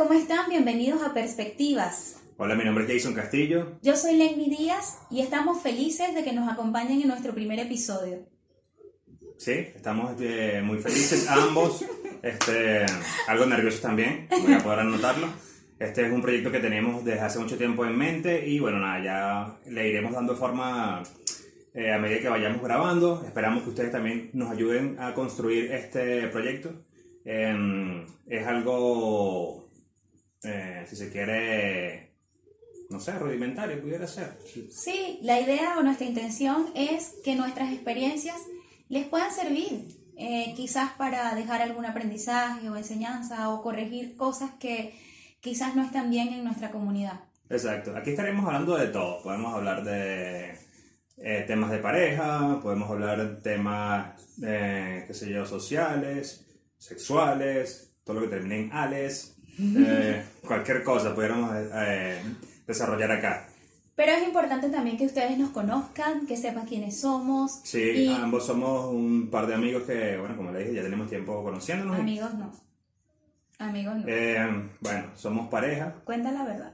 ¿cómo 0.00 0.14
están? 0.14 0.48
Bienvenidos 0.48 1.02
a 1.02 1.12
Perspectivas. 1.12 2.16
Hola, 2.38 2.54
mi 2.54 2.64
nombre 2.64 2.84
es 2.84 2.90
Jason 2.90 3.12
Castillo. 3.12 3.76
Yo 3.82 3.96
soy 3.96 4.16
Lenny 4.16 4.48
Díaz 4.48 4.96
y 5.10 5.20
estamos 5.20 5.62
felices 5.62 6.14
de 6.14 6.24
que 6.24 6.32
nos 6.32 6.50
acompañen 6.50 7.02
en 7.02 7.08
nuestro 7.08 7.34
primer 7.34 7.58
episodio. 7.58 8.26
Sí, 9.36 9.52
estamos 9.52 10.12
eh, 10.18 10.62
muy 10.64 10.78
felices 10.78 11.28
ambos, 11.28 11.84
este, 12.22 12.86
algo 13.28 13.44
nerviosos 13.44 13.82
también, 13.82 14.26
voy 14.30 14.54
a 14.54 14.62
poder 14.62 14.78
anotarlo. 14.78 15.26
Este 15.78 16.06
es 16.06 16.10
un 16.10 16.22
proyecto 16.22 16.50
que 16.50 16.60
tenemos 16.60 17.04
desde 17.04 17.20
hace 17.20 17.38
mucho 17.38 17.58
tiempo 17.58 17.84
en 17.84 17.98
mente 17.98 18.48
y 18.48 18.58
bueno, 18.58 18.78
nada, 18.78 19.04
ya 19.04 19.70
le 19.70 19.86
iremos 19.86 20.12
dando 20.12 20.34
forma 20.34 21.02
eh, 21.74 21.92
a 21.92 21.98
medida 21.98 22.20
que 22.20 22.28
vayamos 22.30 22.62
grabando. 22.62 23.22
Esperamos 23.26 23.64
que 23.64 23.68
ustedes 23.68 23.92
también 23.92 24.30
nos 24.32 24.50
ayuden 24.50 24.96
a 24.98 25.12
construir 25.12 25.70
este 25.72 26.26
proyecto. 26.28 26.72
Em, 27.22 28.06
es 28.26 28.46
algo, 28.46 29.69
eh, 30.42 30.84
si 30.88 30.96
se 30.96 31.10
quiere, 31.10 32.14
no 32.88 33.00
sé, 33.00 33.12
rudimentario 33.18 33.80
pudiera 33.80 34.06
ser. 34.06 34.38
Sí, 34.70 35.18
la 35.22 35.40
idea 35.40 35.78
o 35.78 35.82
nuestra 35.82 36.06
intención 36.06 36.66
es 36.74 37.14
que 37.24 37.34
nuestras 37.34 37.72
experiencias 37.72 38.36
les 38.88 39.06
puedan 39.06 39.32
servir, 39.32 39.86
eh, 40.16 40.52
quizás 40.56 40.92
para 40.92 41.34
dejar 41.34 41.62
algún 41.62 41.86
aprendizaje 41.86 42.68
o 42.68 42.76
enseñanza 42.76 43.50
o 43.50 43.62
corregir 43.62 44.16
cosas 44.16 44.50
que 44.58 44.94
quizás 45.40 45.74
no 45.76 45.82
están 45.82 46.10
bien 46.10 46.28
en 46.28 46.44
nuestra 46.44 46.70
comunidad. 46.70 47.20
Exacto, 47.48 47.96
aquí 47.96 48.10
estaremos 48.10 48.46
hablando 48.46 48.76
de 48.76 48.88
todo. 48.88 49.22
Podemos 49.22 49.54
hablar 49.54 49.82
de 49.82 50.56
eh, 51.16 51.44
temas 51.46 51.70
de 51.70 51.78
pareja, 51.78 52.60
podemos 52.62 52.90
hablar 52.90 53.18
de 53.18 53.40
temas, 53.40 54.14
eh, 54.42 55.04
qué 55.06 55.14
sé 55.14 55.30
yo, 55.30 55.44
sociales, 55.44 56.46
sexuales, 56.78 57.96
todo 58.04 58.20
lo 58.20 58.22
que 58.22 58.36
termine 58.36 58.60
en 58.60 58.72
ales, 58.72 59.36
eh, 59.78 60.24
cualquier 60.46 60.82
cosa 60.84 61.14
pudiéramos 61.14 61.50
eh, 61.74 62.22
desarrollar 62.66 63.10
acá. 63.12 63.46
Pero 63.94 64.12
es 64.12 64.22
importante 64.22 64.70
también 64.70 64.96
que 64.96 65.04
ustedes 65.06 65.36
nos 65.36 65.50
conozcan, 65.50 66.26
que 66.26 66.36
sepan 66.36 66.66
quiénes 66.66 66.98
somos. 67.00 67.60
Sí, 67.64 67.78
y- 67.80 68.08
ambos 68.08 68.46
somos 68.46 68.86
un 68.86 69.28
par 69.30 69.46
de 69.46 69.54
amigos 69.54 69.82
que, 69.82 70.16
bueno, 70.16 70.36
como 70.36 70.52
le 70.52 70.60
dije, 70.60 70.74
ya 70.74 70.82
tenemos 70.82 71.08
tiempo 71.10 71.42
conociéndonos. 71.44 71.98
Amigos 71.98 72.32
no. 72.34 72.50
Amigos 73.58 73.96
no. 73.96 74.04
Eh, 74.06 74.70
bueno, 74.80 75.08
somos 75.16 75.48
pareja, 75.50 75.94
Cuenta 76.04 76.32
la 76.32 76.44
verdad. 76.44 76.72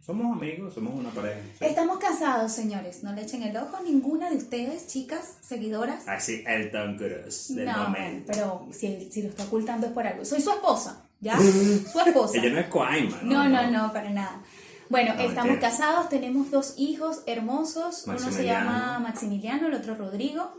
somos 0.00 0.36
amigos, 0.36 0.74
somos 0.74 0.94
una 0.94 1.08
pareja. 1.08 1.40
sí. 1.58 1.64
Estamos 1.64 1.96
casados, 1.98 2.52
señores. 2.52 3.02
No 3.02 3.14
le 3.14 3.22
echen 3.22 3.42
el 3.42 3.56
ojo 3.56 3.78
a 3.78 3.80
ninguna 3.80 4.28
de 4.28 4.36
ustedes, 4.36 4.86
chicas, 4.88 5.38
seguidoras. 5.40 6.06
Así, 6.06 6.44
el 6.46 6.70
Tom 6.70 6.98
Cruise 6.98 7.54
del 7.54 7.64
no, 7.64 7.84
momento. 7.84 8.30
pero 8.30 8.68
si, 8.72 9.10
si 9.10 9.22
lo 9.22 9.30
está 9.30 9.44
ocultando 9.44 9.86
es 9.86 9.92
por 9.94 10.06
algo. 10.06 10.22
Soy 10.26 10.42
su 10.42 10.50
esposa, 10.50 11.03
¿ya? 11.24 11.36
Su 11.92 12.00
esposa. 12.00 12.38
Ella 12.38 12.50
no 12.50 12.60
es 12.60 12.66
Coaima, 12.68 13.18
No, 13.22 13.48
no, 13.48 13.70
no, 13.70 13.92
para 13.92 14.10
nada. 14.10 14.42
Bueno, 14.90 15.14
No, 15.14 15.20
estamos 15.22 15.58
casados, 15.58 16.08
tenemos 16.08 16.50
dos 16.52 16.74
hijos 16.76 17.22
hermosos. 17.26 18.04
Uno 18.06 18.18
se 18.18 18.44
llama 18.44 19.00
Maximiliano, 19.00 19.66
el 19.66 19.74
otro 19.74 19.96
Rodrigo. 19.96 20.54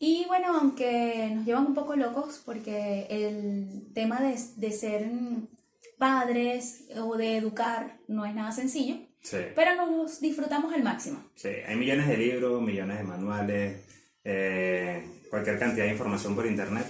Y 0.00 0.24
bueno, 0.26 0.58
aunque 0.58 1.30
nos 1.34 1.46
llevan 1.46 1.64
un 1.66 1.74
poco 1.74 1.94
locos 1.96 2.42
porque 2.44 3.06
el 3.08 3.92
tema 3.94 4.20
de, 4.20 4.36
de 4.56 4.72
ser 4.72 5.08
padres 5.98 6.84
o 7.00 7.16
de 7.16 7.36
educar 7.36 7.98
no 8.08 8.26
es 8.26 8.34
nada 8.34 8.52
sencillo, 8.52 8.96
Sí. 9.22 9.38
pero 9.54 9.74
nos 9.86 10.20
disfrutamos 10.20 10.74
al 10.74 10.82
máximo. 10.82 11.18
Sí, 11.34 11.48
hay 11.66 11.76
millones 11.76 12.08
de 12.08 12.16
libros, 12.18 12.60
millones 12.60 12.98
de 12.98 13.04
manuales, 13.04 13.80
eh, 14.24 15.02
cualquier 15.30 15.58
cantidad 15.58 15.86
de 15.86 15.92
información 15.92 16.34
por 16.34 16.44
internet, 16.46 16.84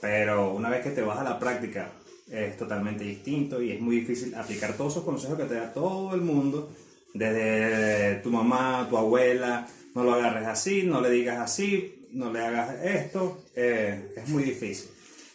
pero 0.00 0.52
una 0.52 0.68
vez 0.68 0.82
que 0.82 0.90
te 0.90 1.00
vas 1.00 1.18
a 1.18 1.24
la 1.24 1.38
práctica 1.38 1.90
es 2.30 2.56
totalmente 2.56 3.04
distinto 3.04 3.62
y 3.62 3.72
es 3.72 3.80
muy 3.80 4.00
difícil 4.00 4.34
aplicar 4.34 4.74
todos 4.74 4.94
esos 4.94 5.04
consejos 5.04 5.38
que 5.38 5.44
te 5.44 5.54
da 5.54 5.72
todo 5.72 6.14
el 6.14 6.20
mundo, 6.20 6.70
desde 7.14 8.16
tu 8.22 8.30
mamá, 8.30 8.86
tu 8.88 8.96
abuela, 8.96 9.66
no 9.94 10.04
lo 10.04 10.14
agarres 10.14 10.46
así, 10.46 10.82
no 10.82 11.00
le 11.00 11.10
digas 11.10 11.38
así, 11.38 12.06
no 12.12 12.32
le 12.32 12.40
hagas 12.40 12.84
esto, 12.84 13.44
eh, 13.54 14.12
es 14.16 14.28
muy 14.28 14.44
difícil. 14.44 14.90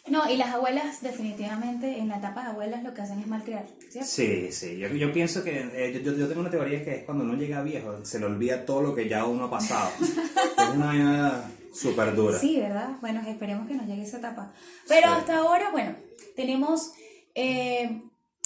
No, 0.06 0.30
y 0.30 0.36
las 0.36 0.52
abuelas 0.52 1.00
definitivamente 1.00 1.98
en 1.98 2.08
la 2.08 2.18
etapa 2.18 2.42
de 2.42 2.50
abuelas 2.50 2.82
lo 2.82 2.92
que 2.92 3.00
hacen 3.00 3.20
es 3.20 3.26
malcriar, 3.26 3.64
¿cierto? 3.88 4.08
Sí, 4.08 4.52
sí, 4.52 4.76
yo, 4.76 4.88
yo 4.88 5.10
pienso 5.12 5.42
que 5.42 5.66
eh, 5.72 6.02
yo, 6.04 6.12
yo 6.14 6.28
tengo 6.28 6.42
una 6.42 6.50
teoría 6.50 6.84
que 6.84 6.96
es 6.96 7.04
cuando 7.04 7.24
uno 7.24 7.34
llega 7.34 7.62
viejo, 7.62 8.04
se 8.04 8.20
le 8.20 8.26
olvida 8.26 8.66
todo 8.66 8.82
lo 8.82 8.94
que 8.94 9.08
ya 9.08 9.24
uno 9.24 9.44
ha 9.44 9.50
pasado. 9.50 9.90
es 10.00 10.68
una 10.74 11.50
súper 11.74 12.14
dura. 12.14 12.38
Sí, 12.38 12.58
¿verdad? 12.60 12.90
Bueno, 13.00 13.20
esperemos 13.26 13.66
que 13.68 13.74
nos 13.74 13.86
llegue 13.86 14.02
esa 14.02 14.18
etapa. 14.18 14.52
Pero 14.88 15.08
Sí. 15.08 15.14
hasta 15.18 15.36
ahora, 15.38 15.70
bueno, 15.70 15.96
tenemos 16.36 16.92
eh, 17.34 18.00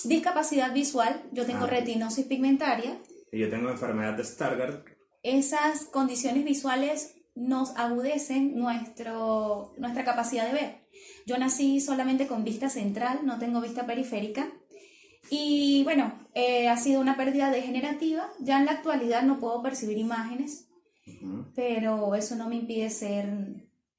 discapacidad 0.05 0.73
visual, 0.73 1.23
yo 1.33 1.45
tengo 1.45 1.65
Ah. 1.65 1.69
retinosis 1.69 2.25
pigmentaria. 2.27 2.99
Y 3.31 3.39
yo 3.39 3.51
tengo 3.51 3.69
enfermedad 3.71 4.15
de 4.15 4.25
Stargardt. 4.25 4.87
Esas 5.23 5.85
condiciones 5.85 6.45
visuales 6.45 7.15
nos 7.35 7.77
agudecen 7.77 8.59
nuestro, 8.59 9.75
nuestra 9.77 10.05
capacidad 10.05 10.47
de 10.47 10.53
ver. 10.55 10.89
Yo 11.27 11.37
nací 11.39 11.81
solamente 11.81 12.27
con 12.27 12.45
vista 12.45 12.71
central, 12.71 13.21
no 13.25 13.39
tengo 13.39 13.61
vista 13.61 13.85
periférica. 13.87 14.49
Y 15.31 15.85
bueno, 15.85 16.13
eh, 16.35 16.69
ha 16.69 16.77
sido 16.79 17.01
una 17.03 17.17
pérdida 17.17 17.51
degenerativa. 17.51 18.31
Ya 18.41 18.59
en 18.59 18.65
la 18.65 18.73
actualidad 18.73 19.23
no 19.23 19.39
puedo 19.39 19.63
percibir 19.63 19.99
imágenes, 19.99 20.68
Ujú. 21.23 21.45
pero 21.55 22.15
eso 22.15 22.35
no 22.37 22.49
me 22.49 22.57
impide 22.57 22.91
ser 22.91 23.29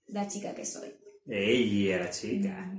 la 0.08 0.28
chica 0.28 0.54
que 0.54 0.66
soy. 0.66 0.90
Ey, 1.28 1.90
era 1.90 2.10
chica. 2.10 2.72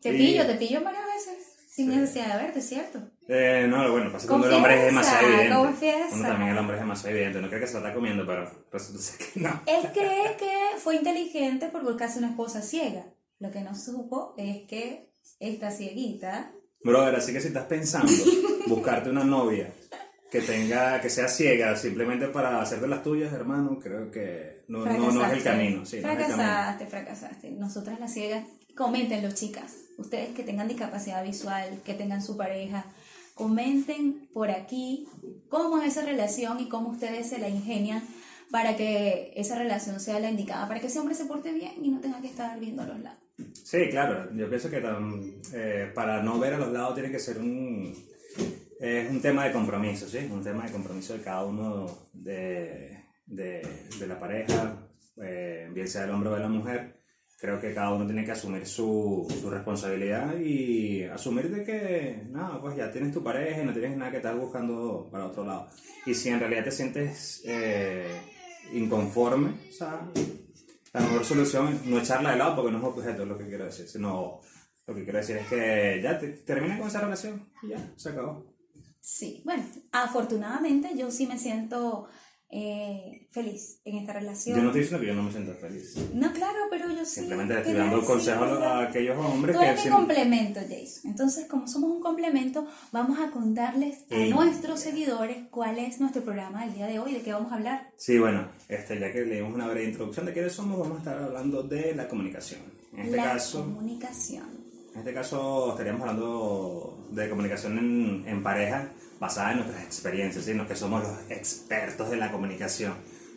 Te 0.00 0.12
Sí. 0.12 0.16
pillo, 0.18 0.46
te 0.46 0.54
pillo 0.56 0.82
varias 0.84 1.04
veces 1.06 1.36
sin 1.70 1.90
Sí. 1.90 1.96
necesidad 1.96 2.36
de 2.36 2.42
verte, 2.44 2.60
¿cierto? 2.60 3.00
Eh, 3.28 3.66
no, 3.68 3.90
bueno, 3.92 4.10
pasa 4.12 4.26
cuando 4.28 4.46
el 4.48 4.54
hombre 4.54 4.78
es 4.78 4.84
demasiado 4.86 5.26
evidente. 5.28 5.54
confiesa. 5.54 6.08
Uno 6.12 6.22
también 6.28 6.50
el 6.50 6.58
hombre 6.58 6.76
es 6.76 6.82
demasiado 6.82 7.16
evidente. 7.16 7.40
No 7.40 7.48
cree 7.48 7.60
que 7.60 7.66
se 7.66 7.72
lo 7.74 7.78
está 7.80 7.94
comiendo, 7.94 8.26
pero 8.26 8.50
resulta 8.72 9.24
que 9.32 9.40
no. 9.40 9.62
Él 9.66 9.88
cree 9.92 10.36
que 10.38 10.54
fue 10.78 10.96
inteligente 10.96 11.68
por 11.68 11.82
buscarse 11.84 12.18
una 12.18 12.30
esposa 12.30 12.62
ciega. 12.62 13.06
Lo 13.38 13.50
que 13.50 13.60
no 13.60 13.74
supo 13.74 14.34
es 14.36 14.66
que 14.66 15.10
esta 15.40 15.70
cieguita. 15.70 16.52
Brother, 16.82 17.14
así 17.16 17.32
que 17.32 17.40
si 17.40 17.48
estás 17.48 17.66
pensando 17.66 18.10
buscarte 18.66 19.10
una 19.10 19.24
novia 19.24 19.72
que 20.30 20.40
tenga, 20.40 21.00
que 21.00 21.08
sea 21.10 21.28
ciega 21.28 21.74
simplemente 21.76 22.28
para 22.28 22.60
hacer 22.60 22.80
de 22.80 22.88
las 22.88 23.02
tuyas, 23.02 23.32
hermano, 23.32 23.78
creo 23.82 24.10
que 24.10 24.62
no, 24.68 24.84
no, 24.84 24.92
no 24.92 24.92
es 25.26 25.32
el 25.32 25.40
fracasaste. 25.40 25.44
camino. 25.44 25.86
Sí, 25.86 26.00
no 26.02 26.10
el 26.10 26.16
camino. 26.18 26.36
fracasaste, 26.36 26.86
fracasaste. 26.86 27.50
Nosotras 27.52 27.98
las 28.00 28.12
ciegas, 28.12 28.44
coméntenlo, 28.76 29.30
chicas. 29.32 29.74
Ustedes 29.96 30.28
que 30.34 30.42
tengan 30.42 30.68
discapacidad 30.68 31.24
visual, 31.24 31.80
que 31.84 31.94
tengan 31.94 32.22
su 32.22 32.36
pareja, 32.36 32.84
comenten 33.34 34.28
por 34.32 34.50
aquí 34.50 35.06
cómo 35.48 35.80
es 35.80 35.88
esa 35.92 36.04
relación 36.04 36.60
y 36.60 36.68
cómo 36.68 36.90
ustedes 36.90 37.28
se 37.28 37.38
la 37.38 37.48
ingenian 37.48 38.02
para 38.50 38.76
que 38.76 39.32
esa 39.36 39.56
relación 39.58 40.00
sea 40.00 40.18
la 40.20 40.30
indicada, 40.30 40.66
para 40.68 40.80
que 40.80 40.86
ese 40.88 40.98
hombre 40.98 41.14
se 41.14 41.26
porte 41.26 41.52
bien 41.52 41.72
y 41.82 41.90
no 41.90 42.00
tenga 42.00 42.20
que 42.20 42.28
estar 42.28 42.58
viendo 42.58 42.82
a 42.82 42.86
los 42.86 42.98
lados. 43.00 43.18
Sí, 43.62 43.88
claro. 43.90 44.28
Yo 44.34 44.48
pienso 44.48 44.68
que 44.70 44.82
tam- 44.82 45.32
eh, 45.54 45.90
para 45.94 46.22
no 46.22 46.38
ver 46.38 46.54
a 46.54 46.58
los 46.58 46.72
lados 46.72 46.94
tiene 46.94 47.10
que 47.10 47.18
ser 47.20 47.38
un, 47.38 47.94
es 48.78 49.10
un 49.10 49.20
tema 49.20 49.44
de 49.44 49.52
compromiso, 49.52 50.08
¿sí? 50.08 50.28
Un 50.30 50.42
tema 50.42 50.64
de 50.64 50.72
compromiso 50.72 51.14
de 51.14 51.22
cada 51.22 51.44
uno 51.44 52.08
de, 52.12 53.04
de, 53.26 53.62
de 53.98 54.06
la 54.06 54.18
pareja, 54.18 54.88
eh, 55.22 55.68
bien 55.72 55.88
sea 55.88 56.04
el 56.04 56.10
hombre 56.10 56.30
o 56.30 56.34
de 56.34 56.40
la 56.40 56.48
mujer. 56.48 56.98
Creo 57.40 57.60
que 57.60 57.72
cada 57.72 57.92
uno 57.92 58.04
tiene 58.04 58.24
que 58.24 58.32
asumir 58.32 58.66
su, 58.66 59.26
su 59.40 59.48
responsabilidad 59.48 60.36
y 60.36 61.04
asumir 61.04 61.48
de 61.50 61.64
que, 61.64 62.22
no, 62.30 62.60
pues 62.60 62.76
ya 62.76 62.90
tienes 62.90 63.12
tu 63.12 63.22
pareja 63.22 63.62
y 63.62 63.64
no 63.64 63.72
tienes 63.72 63.96
nada 63.96 64.10
que 64.10 64.16
estar 64.16 64.36
buscando 64.36 65.08
para 65.10 65.26
otro 65.26 65.44
lado. 65.44 65.68
Y 66.04 66.14
si 66.14 66.30
en 66.30 66.40
realidad 66.40 66.64
te 66.64 66.72
sientes 66.72 67.42
eh, 67.46 68.20
inconforme, 68.72 69.50
o 69.50 69.84
la 70.92 71.00
mejor 71.00 71.24
solución 71.24 71.68
es 71.68 71.84
no 71.84 71.98
echarla 71.98 72.32
de 72.32 72.38
lado 72.38 72.56
porque 72.56 72.72
no 72.72 72.78
es 72.78 72.84
objeto 72.84 73.22
es 73.22 73.28
lo 73.28 73.38
que 73.38 73.46
quiero 73.46 73.66
decir, 73.66 73.86
sino 73.86 74.40
lo 74.86 74.94
que 74.94 75.04
quiero 75.04 75.18
decir 75.18 75.36
es 75.36 75.46
que 75.46 76.00
ya 76.02 76.18
te, 76.18 76.28
termina 76.28 76.78
con 76.78 76.88
esa 76.88 77.02
relación 77.02 77.48
y 77.62 77.68
ya, 77.68 77.92
se 77.94 78.08
acabó. 78.08 78.57
Sí, 79.00 79.42
bueno, 79.44 79.64
afortunadamente 79.92 80.90
yo 80.96 81.10
sí 81.10 81.26
me 81.26 81.38
siento 81.38 82.08
eh, 82.50 83.28
feliz 83.30 83.80
en 83.84 83.96
esta 83.98 84.14
relación. 84.14 84.56
Yo 84.56 84.62
no 84.62 84.68
estoy 84.68 84.80
diciendo 84.82 85.00
que 85.02 85.06
yo 85.08 85.14
no 85.14 85.22
me 85.22 85.30
siento 85.30 85.54
feliz. 85.54 85.96
No, 86.14 86.32
claro, 86.32 86.58
pero 86.70 86.90
yo 86.90 87.04
sí. 87.04 87.20
Simplemente 87.20 87.54
le 87.54 87.60
estoy 87.60 87.74
dando 87.74 88.02
consejos 88.04 88.62
a 88.62 88.82
aquellos 88.84 89.18
hombres 89.18 89.54
Tú 89.54 89.60
que... 89.60 89.68
eres 89.68 89.80
mi 89.80 89.84
sim- 89.84 89.92
complemento, 89.92 90.60
Jason. 90.60 91.10
Entonces, 91.10 91.46
como 91.46 91.68
somos 91.68 91.90
un 91.90 92.00
complemento, 92.00 92.66
vamos 92.90 93.18
a 93.20 93.30
contarles 93.30 94.04
a 94.10 94.16
nuestros 94.34 94.80
seguidores 94.80 95.46
cuál 95.50 95.78
es 95.78 96.00
nuestro 96.00 96.22
programa 96.22 96.64
del 96.64 96.74
día 96.74 96.86
de 96.86 96.98
hoy, 96.98 97.12
de 97.12 97.20
qué 97.22 97.32
vamos 97.32 97.52
a 97.52 97.56
hablar. 97.56 97.92
Sí, 97.96 98.18
bueno, 98.18 98.48
este, 98.68 98.98
ya 98.98 99.12
que 99.12 99.26
leímos 99.26 99.54
una 99.54 99.66
breve 99.68 99.84
introducción 99.88 100.24
de 100.24 100.32
quiénes 100.32 100.52
somos, 100.52 100.78
vamos 100.78 100.96
a 100.96 100.98
estar 101.00 101.18
hablando 101.22 101.62
de 101.62 101.94
la 101.94 102.08
comunicación. 102.08 102.60
En 102.94 103.00
este 103.00 103.16
la 103.18 103.24
caso... 103.24 103.62
comunicación. 103.62 104.57
En 104.98 105.06
este 105.06 105.14
caso 105.14 105.70
estaríamos 105.70 106.00
hablando 106.00 107.06
de 107.12 107.30
comunicación 107.30 107.78
en, 107.78 108.24
en 108.26 108.42
pareja 108.42 108.88
basada 109.20 109.52
en 109.52 109.58
nuestras 109.58 109.84
experiencias, 109.84 110.44
¿sí? 110.44 110.54
Los 110.54 110.66
que 110.66 110.74
somos 110.74 111.04
los 111.04 111.30
expertos 111.30 112.10
de 112.10 112.16
la 112.16 112.32
comunicación. 112.32 112.94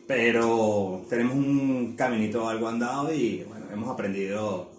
Pero 0.08 1.06
tenemos 1.08 1.36
un 1.36 1.96
caminito 1.96 2.50
algo 2.50 2.68
andado 2.68 3.14
y 3.14 3.44
bueno, 3.44 3.68
hemos 3.72 3.90
aprendido 3.90 4.72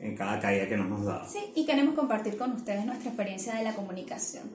en 0.00 0.16
cada 0.16 0.40
caída 0.40 0.68
que 0.68 0.76
nos 0.76 0.88
hemos 0.88 1.04
dado. 1.04 1.24
Sí, 1.30 1.52
y 1.54 1.64
queremos 1.64 1.94
compartir 1.94 2.36
con 2.36 2.50
ustedes 2.50 2.84
nuestra 2.84 3.10
experiencia 3.10 3.54
de 3.54 3.62
la 3.62 3.76
comunicación. 3.76 4.50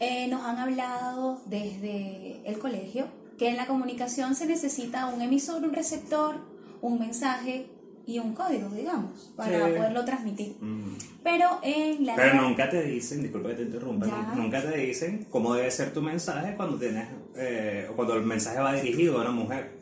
Eh, 0.00 0.26
nos 0.28 0.40
han 0.40 0.56
hablado 0.56 1.42
desde 1.44 2.40
el 2.46 2.58
colegio 2.58 3.08
que 3.36 3.50
en 3.50 3.58
la 3.58 3.66
comunicación 3.66 4.34
se 4.34 4.46
necesita 4.46 5.08
un 5.08 5.20
emisor, 5.20 5.62
un 5.64 5.74
receptor, 5.74 6.36
un 6.80 6.98
mensaje 6.98 7.66
y 8.06 8.18
un 8.18 8.34
código, 8.34 8.68
digamos, 8.70 9.32
para 9.36 9.66
Sí. 9.66 9.72
poderlo 9.76 10.04
transmitir. 10.04 10.56
Mm. 10.60 10.96
Pero 11.22 11.58
en 11.62 12.04
la 12.06 12.14
Pero 12.16 12.42
nunca 12.42 12.68
te 12.68 12.82
dicen, 12.82 13.22
disculpa 13.22 13.48
que 13.50 13.54
te 13.56 13.62
interrumpa, 13.62 14.06
Ya. 14.06 14.32
nunca 14.36 14.62
te 14.62 14.76
dicen 14.78 15.26
cómo 15.30 15.54
debe 15.54 15.70
ser 15.70 15.92
tu 15.92 16.02
mensaje 16.02 16.54
cuando 16.56 16.76
tienes, 16.78 17.08
eh, 17.36 17.88
o 17.90 17.94
cuando 17.94 18.14
el 18.16 18.22
mensaje 18.24 18.58
va 18.60 18.74
dirigido 18.74 19.18
a 19.18 19.22
una 19.22 19.30
mujer. 19.30 19.72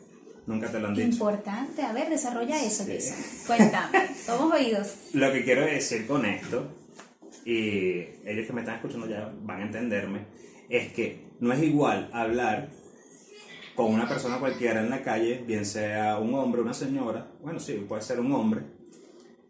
Nunca 0.45 0.69
te 0.69 0.79
lo 0.79 0.87
han 0.89 0.95
dicho. 0.95 1.07
Importante, 1.07 1.81
a 1.83 1.93
ver, 1.93 2.09
desarrolla 2.09 2.61
eso, 2.61 2.83
Sí. 2.83 2.97
Cuéntame, 3.47 3.99
somos 4.25 4.53
oídos. 4.53 4.95
Lo 5.13 5.31
que 5.31 5.43
quiero 5.43 5.61
decir 5.65 6.05
con 6.05 6.25
esto, 6.25 6.67
y 7.45 7.99
ellos 8.25 8.45
que 8.47 8.53
me 8.53 8.61
están 8.61 8.75
escuchando 8.75 9.07
ya 9.07 9.33
van 9.41 9.61
a 9.61 9.65
entenderme, 9.65 10.25
es 10.69 10.91
que 10.93 11.27
no 11.39 11.51
es 11.53 11.61
igual 11.63 12.09
hablar 12.13 12.69
con 13.75 13.87
una 13.91 14.07
persona 14.07 14.39
cualquiera 14.39 14.81
en 14.81 14.89
la 14.89 15.01
calle, 15.01 15.43
bien 15.45 15.65
sea 15.65 16.19
un 16.19 16.33
hombre, 16.35 16.61
una 16.61 16.73
señora, 16.73 17.27
bueno, 17.41 17.59
sí, 17.59 17.73
puede 17.87 18.01
ser 18.01 18.19
un 18.19 18.31
hombre, 18.31 18.61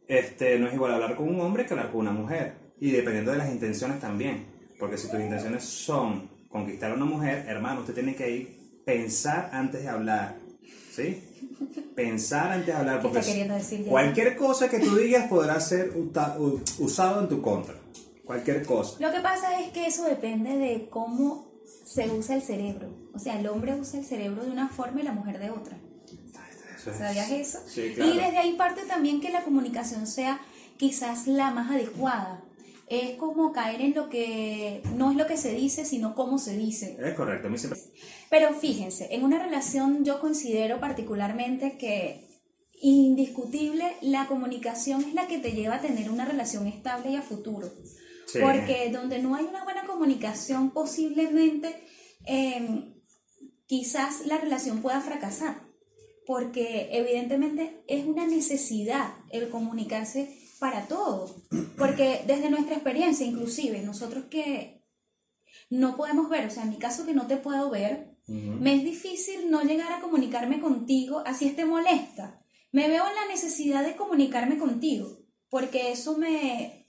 este, 0.07 0.59
no 0.59 0.67
es 0.67 0.73
igual 0.73 0.93
hablar 0.93 1.15
con 1.15 1.27
un 1.27 1.41
hombre 1.41 1.65
que 1.65 1.73
hablar 1.73 1.91
con 1.91 2.01
una 2.01 2.11
mujer, 2.11 2.53
y 2.79 2.91
dependiendo 2.91 3.31
de 3.31 3.37
las 3.37 3.51
intenciones 3.51 3.99
también, 3.99 4.45
porque 4.79 4.97
si 4.97 5.09
tus 5.09 5.19
intenciones 5.19 5.63
son 5.63 6.29
conquistar 6.49 6.91
a 6.91 6.95
una 6.95 7.05
mujer, 7.05 7.45
hermano, 7.47 7.81
usted 7.81 7.93
tiene 7.93 8.15
que 8.15 8.29
ir 8.29 8.63
pensar 8.85 9.49
antes 9.53 9.83
de 9.83 9.89
hablar, 9.89 10.37
¿sí? 10.91 11.23
Pensar 11.95 12.51
antes 12.51 12.67
de 12.67 12.73
hablar, 12.73 12.97
¿Qué 12.97 13.01
porque 13.03 13.19
está 13.19 13.31
queriendo 13.31 13.55
decir 13.55 13.83
ya? 13.83 13.89
cualquier 13.89 14.35
cosa 14.35 14.69
que 14.69 14.79
tú 14.79 14.95
digas 14.95 15.27
podrá 15.27 15.59
ser 15.59 15.93
usado 16.79 17.21
en 17.21 17.29
tu 17.29 17.41
contra, 17.41 17.75
cualquier 18.25 18.65
cosa. 18.65 18.97
Lo 18.99 19.11
que 19.11 19.19
pasa 19.19 19.59
es 19.61 19.71
que 19.71 19.87
eso 19.87 20.05
depende 20.05 20.57
de 20.57 20.87
cómo 20.89 21.52
se 21.93 22.09
usa 22.09 22.35
el 22.35 22.41
cerebro. 22.41 22.89
O 23.13 23.19
sea, 23.19 23.39
el 23.39 23.47
hombre 23.47 23.75
usa 23.75 23.99
el 23.99 24.05
cerebro 24.05 24.43
de 24.43 24.51
una 24.51 24.69
forma 24.69 25.01
y 25.01 25.03
la 25.03 25.11
mujer 25.11 25.39
de 25.39 25.51
otra. 25.51 25.77
Eso 26.77 26.91
¿Sabías 26.97 27.31
eso? 27.31 27.59
Sí, 27.65 27.93
claro. 27.95 28.11
Y 28.11 28.17
desde 28.17 28.37
ahí 28.37 28.53
parte 28.53 28.81
también 28.85 29.21
que 29.21 29.29
la 29.29 29.43
comunicación 29.43 30.05
sea 30.07 30.41
quizás 30.77 31.27
la 31.27 31.51
más 31.51 31.71
adecuada. 31.71 32.43
Es 32.87 33.15
como 33.15 33.53
caer 33.53 33.81
en 33.81 33.93
lo 33.93 34.09
que 34.09 34.83
no 34.95 35.11
es 35.11 35.17
lo 35.17 35.25
que 35.25 35.37
se 35.37 35.53
dice, 35.53 35.85
sino 35.85 36.15
cómo 36.15 36.37
se 36.37 36.57
dice. 36.57 36.97
Es 37.01 37.13
correcto, 37.13 37.47
a 37.47 37.49
mí 37.49 37.57
siempre... 37.57 37.79
Pero 38.29 38.53
fíjense, 38.53 39.07
en 39.11 39.23
una 39.23 39.39
relación 39.39 40.03
yo 40.03 40.19
considero 40.19 40.79
particularmente 40.79 41.77
que 41.77 42.27
indiscutible 42.81 43.95
la 44.01 44.27
comunicación 44.27 45.01
es 45.05 45.13
la 45.13 45.27
que 45.27 45.37
te 45.37 45.53
lleva 45.53 45.75
a 45.75 45.81
tener 45.81 46.11
una 46.11 46.25
relación 46.25 46.67
estable 46.67 47.11
y 47.11 47.15
a 47.15 47.21
futuro. 47.21 47.71
Sí. 48.33 48.39
Porque 48.41 48.89
donde 48.91 49.19
no 49.19 49.35
hay 49.35 49.45
una 49.45 49.63
buena 49.63 49.85
comunicación, 49.85 50.71
posiblemente 50.71 51.83
eh, 52.25 52.93
quizás 53.67 54.25
la 54.25 54.37
relación 54.37 54.81
pueda 54.81 55.01
fracasar. 55.01 55.67
Porque 56.25 56.89
evidentemente 56.91 57.83
es 57.87 58.05
una 58.05 58.25
necesidad 58.25 59.13
el 59.29 59.49
comunicarse 59.49 60.35
para 60.59 60.87
todo. 60.87 61.35
Porque 61.77 62.23
desde 62.25 62.49
nuestra 62.49 62.75
experiencia, 62.75 63.25
inclusive, 63.25 63.81
nosotros 63.81 64.25
que 64.25 64.83
no 65.69 65.95
podemos 65.95 66.29
ver, 66.29 66.47
o 66.47 66.49
sea, 66.49 66.63
en 66.63 66.69
mi 66.69 66.77
caso 66.77 67.05
que 67.05 67.13
no 67.13 67.27
te 67.27 67.37
puedo 67.37 67.69
ver, 67.69 68.17
me 68.25 68.75
es 68.75 68.83
difícil 68.83 69.51
no 69.51 69.63
llegar 69.63 69.91
a 69.91 69.99
comunicarme 69.99 70.59
contigo 70.59 71.21
así 71.25 71.45
esté 71.45 71.65
molesta. 71.65 72.41
Me 72.71 72.87
veo 72.87 73.05
en 73.05 73.15
la 73.15 73.27
necesidad 73.27 73.83
de 73.83 73.95
comunicarme 73.95 74.57
contigo, 74.57 75.19
porque 75.49 75.91
eso 75.91 76.17
me, 76.17 76.82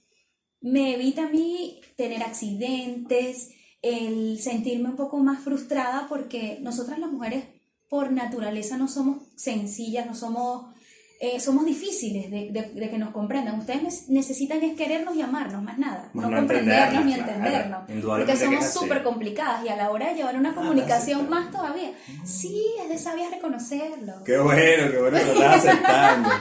me 0.65 0.95
evita 0.95 1.25
a 1.27 1.29
mí 1.29 1.81
tener 1.97 2.23
accidentes, 2.23 3.51
el 3.83 4.39
sentirme 4.41 4.89
un 4.89 4.97
poco 4.97 5.19
más 5.19 5.43
frustrada, 5.45 6.07
porque 6.09 6.59
nosotras 6.63 6.99
las 6.99 7.11
mujeres 7.13 7.45
por 7.89 8.11
naturaleza 8.13 8.77
no 8.79 8.89
somos 8.89 9.19
sencillas, 9.37 10.07
no 10.07 10.15
somos, 10.15 10.75
eh, 11.21 11.39
somos 11.39 11.67
difíciles 11.67 12.31
de, 12.31 12.51
de- 12.51 12.73
de 12.81 12.91
que 12.91 12.97
nos 12.99 13.11
comprendan. 13.13 13.59
Ustedes 13.61 13.83
ne- 14.09 14.15
necesitan 14.21 14.63
es 14.63 14.75
querernos 14.75 15.15
y 15.17 15.21
amarnos, 15.21 15.63
más 15.63 15.77
nada, 15.79 16.11
no, 16.15 16.23
no 16.31 16.37
comprendernos 16.39 17.05
ni 17.05 17.13
entendernos, 17.13 17.85
claro. 17.87 18.01
porque 18.17 18.33
somos 18.47 18.65
súper 18.73 19.03
complicadas 19.03 19.65
y 19.65 19.69
a 19.69 19.77
la 19.77 19.91
hora 19.91 20.09
de 20.09 20.15
llevar 20.15 20.37
una 20.37 20.51
Ah, 20.53 20.55
comunicación 20.55 21.29
más 21.29 21.51
todavía. 21.51 21.93
Sí, 22.25 22.59
es 22.83 22.89
de 22.89 22.97
sabias 22.99 23.31
reconocerlo. 23.31 24.25
Qué 24.25 24.39
bueno, 24.39 24.91
qué 24.91 24.99
bueno 24.99 25.19
que 25.19 25.25
lo 25.27 25.33
estás 25.35 25.67
aceptando. 25.67 26.31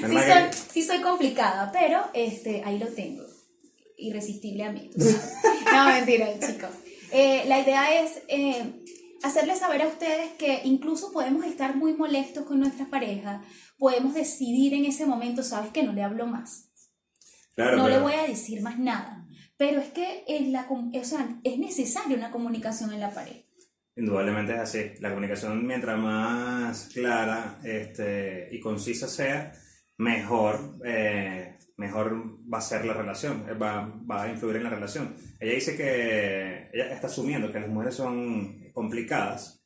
Sí 0.00 0.06
soy, 0.06 0.64
sí 0.72 0.82
soy 0.82 1.00
complicada, 1.02 1.70
pero 1.72 2.00
este, 2.14 2.62
ahí 2.64 2.78
lo 2.78 2.86
tengo. 2.88 3.22
Irresistible 4.00 4.64
a 4.64 4.72
mí. 4.72 4.90
No, 5.72 5.84
mentira, 5.86 6.26
chicos. 6.40 6.70
Eh, 7.12 7.44
la 7.46 7.60
idea 7.60 8.02
es 8.02 8.22
eh, 8.26 8.82
hacerles 9.22 9.60
saber 9.60 9.82
a 9.82 9.86
ustedes 9.86 10.30
que 10.32 10.62
incluso 10.64 11.12
podemos 11.12 11.46
estar 11.46 11.76
muy 11.76 11.92
molestos 11.92 12.44
con 12.44 12.58
nuestra 12.58 12.86
pareja, 12.86 13.42
podemos 13.78 14.14
decidir 14.14 14.74
en 14.74 14.84
ese 14.84 15.06
momento, 15.06 15.44
sabes 15.44 15.70
que 15.70 15.84
no 15.84 15.92
le 15.92 16.02
hablo 16.02 16.26
más, 16.26 16.72
Claro, 17.54 17.76
no 17.76 17.88
le 17.88 18.00
voy 18.00 18.14
a 18.14 18.26
decir 18.26 18.62
más 18.62 18.78
nada. 18.80 19.26
Pero 19.56 19.80
es 19.80 19.88
que 19.90 20.24
en 20.26 20.52
la, 20.52 20.66
o 20.70 21.04
sea, 21.04 21.28
es 21.44 21.58
necesaria 21.58 22.16
una 22.16 22.30
comunicación 22.30 22.92
en 22.92 23.00
la 23.00 23.12
pareja. 23.12 23.44
Indudablemente 23.96 24.54
es 24.54 24.60
así. 24.60 24.92
La 25.00 25.10
comunicación, 25.10 25.66
mientras 25.66 25.98
más 25.98 26.88
clara 26.94 27.60
este, 27.62 28.48
y 28.52 28.60
concisa 28.60 29.06
sea, 29.06 29.52
mejor, 29.98 30.78
eh, 30.86 31.49
mejor 31.80 32.38
va 32.52 32.58
a 32.58 32.60
ser 32.60 32.84
la 32.84 32.92
relación, 32.92 33.46
eh, 33.48 33.54
va, 33.54 33.90
va 34.08 34.24
a 34.24 34.28
influir 34.28 34.56
en 34.56 34.64
la 34.64 34.70
relación. 34.70 35.16
Ella 35.40 35.54
dice 35.54 35.74
que 35.76 36.68
ella 36.72 36.92
está 36.92 37.06
asumiendo 37.06 37.50
que 37.50 37.58
las 37.58 37.70
mujeres 37.70 37.94
son 37.94 38.70
complicadas 38.74 39.64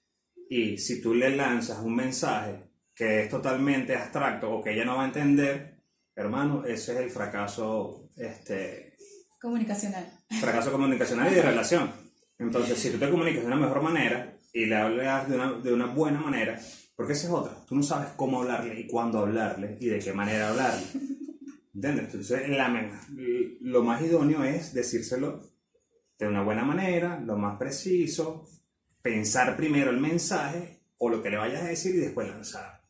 y 0.48 0.78
si 0.78 1.02
tú 1.02 1.12
le 1.12 1.34
lanzas 1.34 1.80
un 1.80 1.96
mensaje 1.96 2.70
que 2.94 3.22
es 3.22 3.28
totalmente 3.28 3.96
abstracto 3.96 4.48
o 4.48 4.62
que 4.62 4.72
ella 4.72 4.84
no 4.84 4.96
va 4.96 5.02
a 5.02 5.06
entender, 5.06 5.82
hermano, 6.14 6.64
ese 6.64 6.92
es 6.92 6.98
el 7.00 7.10
fracaso 7.10 8.08
este, 8.16 8.94
Comunicacional. 9.40 10.06
fracaso 10.40 10.70
comunicacional 10.70 11.32
y 11.32 11.34
de 11.34 11.42
relación. 11.42 11.90
Entonces, 12.38 12.78
si 12.78 12.90
tú 12.90 12.98
te 12.98 13.10
comunicas 13.10 13.42
de 13.42 13.48
una 13.48 13.56
mejor 13.56 13.82
manera 13.82 14.38
y 14.52 14.66
le 14.66 14.76
hablas 14.76 15.28
de 15.28 15.34
una, 15.34 15.52
de 15.52 15.72
una 15.72 15.86
buena 15.86 16.20
manera, 16.20 16.60
porque 16.94 17.14
esa 17.14 17.26
es 17.26 17.32
otra, 17.32 17.56
tú 17.66 17.74
no 17.74 17.82
sabes 17.82 18.10
cómo 18.16 18.40
hablarle 18.40 18.78
y 18.78 18.86
cuándo 18.86 19.18
hablarle 19.18 19.76
y 19.80 19.86
de 19.86 19.98
qué 19.98 20.12
manera 20.12 20.50
hablarle. 20.50 20.86
¿Entiendes? 21.74 22.04
Entonces, 22.06 22.48
la 22.48 22.68
lo 23.60 23.82
más 23.82 24.02
idóneo 24.02 24.44
es 24.44 24.72
decírselo 24.74 25.42
de 26.18 26.28
una 26.28 26.42
buena 26.42 26.64
manera, 26.64 27.18
lo 27.20 27.36
más 27.36 27.58
preciso, 27.58 28.48
pensar 29.02 29.56
primero 29.56 29.90
el 29.90 29.98
mensaje 29.98 30.80
o 30.98 31.08
lo 31.08 31.22
que 31.22 31.30
le 31.30 31.36
vayas 31.36 31.62
a 31.62 31.66
decir 31.66 31.94
y 31.94 31.98
después 31.98 32.28
lanzar. 32.28 32.82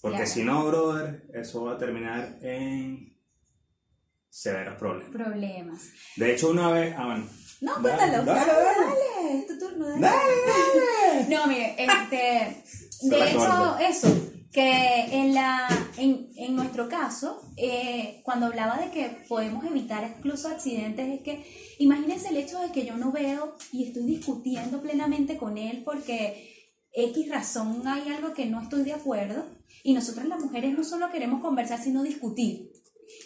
Porque 0.00 0.18
Claro. 0.18 0.30
si 0.30 0.44
no, 0.44 0.66
brother, 0.66 1.24
eso 1.34 1.64
va 1.64 1.72
a 1.74 1.78
terminar 1.78 2.38
en 2.42 3.16
severos 4.28 4.76
problemas. 4.78 5.12
Problemas. 5.12 5.82
De 6.16 6.32
hecho, 6.32 6.50
una 6.50 6.70
vez. 6.70 6.94
Ah, 6.96 7.06
bueno. 7.06 7.28
No, 7.60 7.74
Dale, 7.80 7.96
cuéntalo. 7.98 8.24
dale, 8.24 8.40
Dale, 8.40 8.52
dale. 8.52 8.96
dale, 9.24 9.38
es 9.38 9.46
tu 9.46 9.58
turno. 9.58 9.88
Dale. 9.88 10.00
¡Dale! 10.00 11.28
No, 11.28 11.46
mire, 11.46 11.76
este, 11.78 12.62
de 13.08 13.30
hecho, 13.30 13.78
eso, 13.78 14.31
que 14.52 15.06
en, 15.10 15.32
la, 15.32 15.66
en, 15.96 16.28
en 16.36 16.54
nuestro 16.54 16.88
caso, 16.88 17.40
eh, 17.56 18.20
cuando 18.22 18.46
hablaba 18.46 18.76
de 18.76 18.90
que 18.90 19.24
podemos 19.26 19.64
evitar 19.64 20.14
incluso 20.18 20.48
accidentes, 20.48 21.08
es 21.08 21.20
que 21.22 21.74
imagínense 21.78 22.28
el 22.28 22.36
hecho 22.36 22.60
de 22.60 22.70
que 22.70 22.84
yo 22.84 22.96
no 22.96 23.12
veo 23.12 23.56
y 23.72 23.84
estoy 23.84 24.04
discutiendo 24.04 24.82
plenamente 24.82 25.38
con 25.38 25.56
él 25.56 25.82
porque 25.84 26.68
X 26.92 27.30
razón 27.30 27.82
hay 27.88 28.08
algo 28.12 28.34
que 28.34 28.44
no 28.44 28.60
estoy 28.60 28.82
de 28.82 28.92
acuerdo 28.92 29.46
y 29.82 29.94
nosotras 29.94 30.26
las 30.26 30.40
mujeres 30.40 30.76
no 30.76 30.84
solo 30.84 31.10
queremos 31.10 31.40
conversar, 31.40 31.82
sino 31.82 32.02
discutir. 32.02 32.70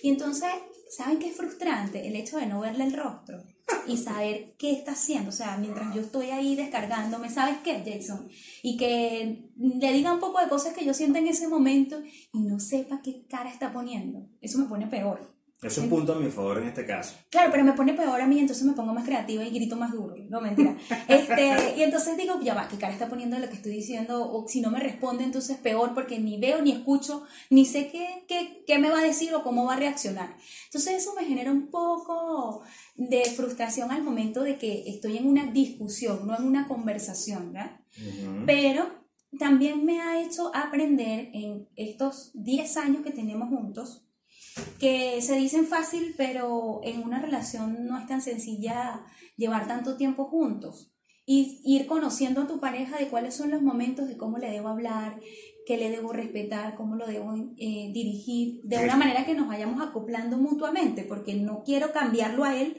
Y 0.02 0.10
entonces, 0.10 0.48
¿saben 0.96 1.18
qué 1.18 1.30
es 1.30 1.36
frustrante? 1.36 2.06
El 2.06 2.14
hecho 2.14 2.38
de 2.38 2.46
no 2.46 2.60
verle 2.60 2.84
el 2.84 2.92
rostro 2.92 3.42
y 3.86 3.96
saber 3.96 4.54
qué 4.58 4.72
está 4.72 4.92
haciendo. 4.92 5.30
O 5.30 5.32
sea, 5.32 5.56
mientras 5.56 5.94
yo 5.94 6.00
estoy 6.00 6.30
ahí 6.30 6.56
descargándome, 6.56 7.30
¿sabes 7.30 7.58
qué, 7.64 7.82
Jason? 7.84 8.28
Y 8.62 8.76
que 8.76 9.50
le 9.56 9.92
diga 9.92 10.12
un 10.12 10.20
poco 10.20 10.40
de 10.40 10.48
cosas 10.48 10.74
que 10.74 10.84
yo 10.84 10.94
siento 10.94 11.18
en 11.18 11.28
ese 11.28 11.48
momento 11.48 12.00
y 12.32 12.42
no 12.42 12.58
sepa 12.60 13.00
qué 13.02 13.26
cara 13.28 13.50
está 13.50 13.72
poniendo. 13.72 14.28
Eso 14.40 14.58
me 14.58 14.66
pone 14.66 14.86
peor. 14.86 15.35
Es 15.62 15.78
un 15.78 15.88
punto 15.88 16.12
a 16.12 16.18
mi 16.18 16.30
favor 16.30 16.58
en 16.58 16.68
este 16.68 16.84
caso. 16.84 17.14
Claro, 17.30 17.50
pero 17.50 17.64
me 17.64 17.72
pone 17.72 17.94
peor 17.94 18.20
a 18.20 18.26
mí, 18.26 18.38
entonces 18.38 18.64
me 18.66 18.74
pongo 18.74 18.92
más 18.92 19.04
creativa 19.06 19.42
y 19.42 19.50
grito 19.50 19.74
más 19.76 19.90
duro. 19.90 20.14
No, 20.28 20.40
mentira. 20.40 20.76
Este, 21.08 21.76
y 21.78 21.82
entonces 21.82 22.16
digo, 22.16 22.38
ya 22.42 22.54
va, 22.54 22.68
¿qué 22.68 22.76
cara 22.76 22.92
está 22.92 23.08
poniendo 23.08 23.38
lo 23.38 23.48
que 23.48 23.54
estoy 23.54 23.72
diciendo? 23.72 24.30
O 24.30 24.46
si 24.46 24.60
no 24.60 24.70
me 24.70 24.80
responde, 24.80 25.24
entonces 25.24 25.56
peor 25.56 25.94
porque 25.94 26.18
ni 26.18 26.38
veo, 26.38 26.60
ni 26.60 26.72
escucho, 26.72 27.24
ni 27.48 27.64
sé 27.64 27.88
qué, 27.90 28.24
qué, 28.28 28.64
qué 28.66 28.78
me 28.78 28.90
va 28.90 28.98
a 28.98 29.04
decir 29.04 29.34
o 29.34 29.42
cómo 29.42 29.64
va 29.64 29.74
a 29.74 29.78
reaccionar. 29.78 30.36
Entonces 30.66 30.94
eso 30.94 31.14
me 31.14 31.24
genera 31.24 31.50
un 31.50 31.68
poco 31.68 32.62
de 32.96 33.24
frustración 33.24 33.90
al 33.90 34.02
momento 34.02 34.42
de 34.42 34.58
que 34.58 34.84
estoy 34.88 35.16
en 35.16 35.26
una 35.26 35.46
discusión, 35.46 36.26
no 36.26 36.36
en 36.36 36.44
una 36.44 36.68
conversación, 36.68 37.52
¿verdad? 37.52 37.80
Ujú. 37.96 38.44
Pero 38.46 39.06
también 39.38 39.84
me 39.84 40.00
ha 40.00 40.20
hecho 40.20 40.54
aprender 40.54 41.30
en 41.32 41.68
estos 41.76 42.30
10 42.34 42.76
años 42.76 43.02
que 43.02 43.10
tenemos 43.10 43.48
juntos 43.48 44.05
que 44.78 45.20
se 45.22 45.36
dicen 45.36 45.66
fácil, 45.66 46.14
pero 46.16 46.80
en 46.84 47.02
una 47.02 47.20
relación 47.20 47.86
no 47.86 47.98
es 47.98 48.06
tan 48.06 48.22
sencilla 48.22 49.04
llevar 49.36 49.66
tanto 49.66 49.96
tiempo 49.96 50.24
juntos. 50.24 50.92
Y 51.28 51.60
ir 51.64 51.86
conociendo 51.86 52.42
a 52.42 52.46
tu 52.46 52.60
pareja 52.60 52.98
de 52.98 53.08
cuáles 53.08 53.34
son 53.34 53.50
los 53.50 53.60
momentos, 53.60 54.06
de 54.06 54.16
cómo 54.16 54.38
le 54.38 54.50
debo 54.50 54.68
hablar, 54.68 55.18
qué 55.66 55.76
le 55.76 55.90
debo 55.90 56.12
respetar, 56.12 56.76
cómo 56.76 56.94
lo 56.94 57.06
debo 57.06 57.34
eh, 57.56 57.90
dirigir, 57.92 58.60
de 58.62 58.84
una 58.84 58.96
manera 58.96 59.26
que 59.26 59.34
nos 59.34 59.48
vayamos 59.48 59.82
acoplando 59.82 60.36
mutuamente, 60.38 61.02
porque 61.02 61.34
no 61.34 61.64
quiero 61.64 61.92
cambiarlo 61.92 62.44
a 62.44 62.56
él, 62.56 62.76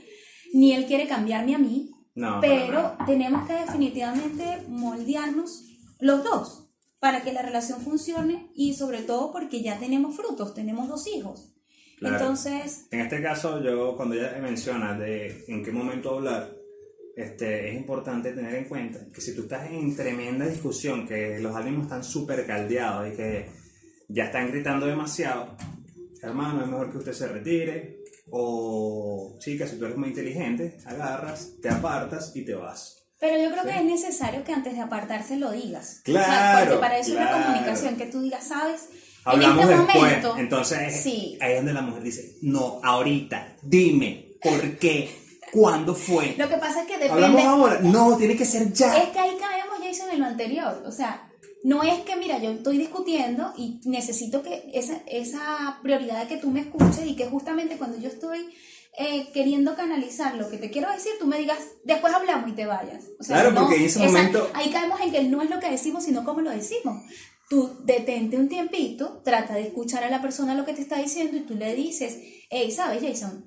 ni 0.53 0.71
él 0.71 0.85
quiere 0.85 1.07
cambiarme 1.07 1.55
a 1.55 1.59
mí, 1.59 1.91
pero 2.39 2.97
tenemos 3.05 3.45
que 3.47 3.53
definitivamente 3.53 4.63
moldearnos 4.69 5.65
los 5.99 6.23
dos 6.23 6.69
para 6.99 7.21
que 7.21 7.33
la 7.33 7.41
relación 7.41 7.81
funcione 7.81 8.49
y 8.55 8.73
sobre 8.73 9.01
todo 9.01 9.31
porque 9.31 9.61
ya 9.61 9.77
tenemos 9.77 10.15
frutos, 10.15 10.53
tenemos 10.53 10.87
dos 10.87 11.05
hijos. 11.07 11.56
Entonces... 12.01 12.87
En 12.91 13.01
este 13.01 13.21
caso, 13.21 13.61
yo 13.61 13.95
cuando 13.95 14.15
ella 14.15 14.37
menciona 14.41 14.97
de 14.97 15.45
en 15.47 15.63
qué 15.63 15.71
momento 15.71 16.15
hablar, 16.15 16.55
este, 17.15 17.69
es 17.69 17.75
importante 17.75 18.31
tener 18.31 18.53
en 18.53 18.65
cuenta 18.65 18.99
que 19.11 19.21
si 19.21 19.35
tú 19.35 19.43
estás 19.43 19.71
en 19.71 19.95
tremenda 19.95 20.45
discusión, 20.45 21.07
que 21.07 21.39
los 21.39 21.55
ánimos 21.55 21.83
están 21.83 22.03
súper 22.03 22.45
caldeados 22.45 23.11
y 23.11 23.15
que 23.15 23.49
ya 24.07 24.25
están 24.25 24.51
gritando 24.51 24.85
demasiado, 24.85 25.57
hermano, 26.21 26.61
es 26.61 26.67
mejor 26.67 26.91
que 26.91 26.97
usted 26.99 27.13
se 27.13 27.27
retire. 27.27 27.97
O 28.29 29.37
chica, 29.39 29.65
si 29.65 29.77
tú 29.77 29.85
eres 29.85 29.97
muy 29.97 30.09
inteligente, 30.09 30.77
agarras, 30.85 31.53
te 31.61 31.69
apartas 31.69 32.33
y 32.35 32.43
te 32.43 32.53
vas. 32.53 32.97
Pero 33.19 33.41
yo 33.41 33.51
creo 33.51 33.63
que 33.63 33.79
es 33.79 33.85
necesario 33.85 34.43
que 34.43 34.53
antes 34.53 34.73
de 34.73 34.81
apartarse 34.81 35.37
lo 35.37 35.51
digas. 35.51 36.01
Claro. 36.03 36.65
porque 36.65 36.79
para 36.81 36.99
eso 36.99 37.11
es 37.11 37.15
la 37.15 37.31
comunicación, 37.31 37.95
que 37.95 38.05
tú 38.05 38.21
digas, 38.21 38.47
¿sabes? 38.47 38.89
Hablamos 39.27 39.65
en 39.65 39.71
este 39.71 39.83
después. 39.83 40.01
Momento, 40.01 40.35
Entonces, 40.37 41.01
sí. 41.01 41.37
ahí 41.41 41.51
es 41.51 41.57
donde 41.57 41.73
la 41.73 41.81
mujer 41.81 42.03
dice, 42.03 42.37
no, 42.41 42.79
ahorita, 42.83 43.57
dime, 43.61 44.37
¿por 44.41 44.77
qué? 44.77 45.09
¿Cuándo 45.51 45.95
fue? 45.95 46.35
Lo 46.37 46.49
que 46.49 46.57
pasa 46.57 46.81
es 46.81 46.87
que 46.87 46.93
depende. 46.97 47.13
Hablamos 47.13 47.45
ahora. 47.45 47.79
No, 47.81 48.17
tiene 48.17 48.35
que 48.35 48.45
ser 48.45 48.71
ya. 48.73 48.97
Es 48.97 49.09
que 49.09 49.19
ahí 49.19 49.37
caemos, 49.39 49.77
Jason, 49.81 50.09
en 50.11 50.19
lo 50.19 50.25
anterior. 50.25 50.83
O 50.85 50.91
sea, 50.91 51.29
no 51.63 51.83
es 51.83 52.01
que, 52.01 52.15
mira, 52.15 52.37
yo 52.39 52.51
estoy 52.51 52.77
discutiendo 52.77 53.53
y 53.57 53.79
necesito 53.85 54.43
que 54.43 54.69
esa, 54.73 55.01
esa 55.07 55.79
prioridad 55.81 56.21
de 56.21 56.27
que 56.27 56.37
tú 56.37 56.49
me 56.49 56.61
escuches 56.61 57.05
y 57.05 57.15
que 57.15 57.27
justamente 57.27 57.77
cuando 57.77 57.97
yo 57.97 58.09
estoy 58.09 58.53
eh, 58.97 59.29
queriendo 59.33 59.75
canalizar 59.75 60.35
lo 60.35 60.49
que 60.49 60.57
te 60.57 60.71
quiero 60.71 60.91
decir, 60.91 61.13
tú 61.19 61.27
me 61.27 61.37
digas, 61.37 61.59
después 61.83 62.13
hablamos 62.13 62.49
y 62.49 62.53
te 62.53 62.65
vayas. 62.65 63.05
O 63.19 63.23
sea, 63.23 63.41
claro, 63.41 63.55
porque 63.55 63.75
en 63.75 63.83
ese 63.83 63.99
momento... 63.99 64.49
Ahí 64.53 64.69
caemos 64.69 64.99
en 65.01 65.11
que 65.11 65.23
no 65.23 65.41
es 65.41 65.49
lo 65.49 65.59
que 65.59 65.69
decimos, 65.69 66.03
sino 66.03 66.23
cómo 66.23 66.41
lo 66.41 66.49
decimos. 66.49 67.03
Tú 67.49 67.77
detente 67.83 68.37
un 68.37 68.49
tiempito, 68.49 69.21
trata 69.23 69.53
de 69.53 69.61
escuchar 69.61 70.03
a 70.03 70.09
la 70.09 70.21
persona 70.21 70.53
lo 70.53 70.65
que 70.65 70.73
te 70.73 70.81
está 70.81 70.99
diciendo 70.99 71.37
y 71.37 71.41
tú 71.41 71.55
le 71.55 71.75
dices, 71.75 72.19
hey, 72.49 72.71
¿sabes, 72.71 73.01
Jason? 73.01 73.45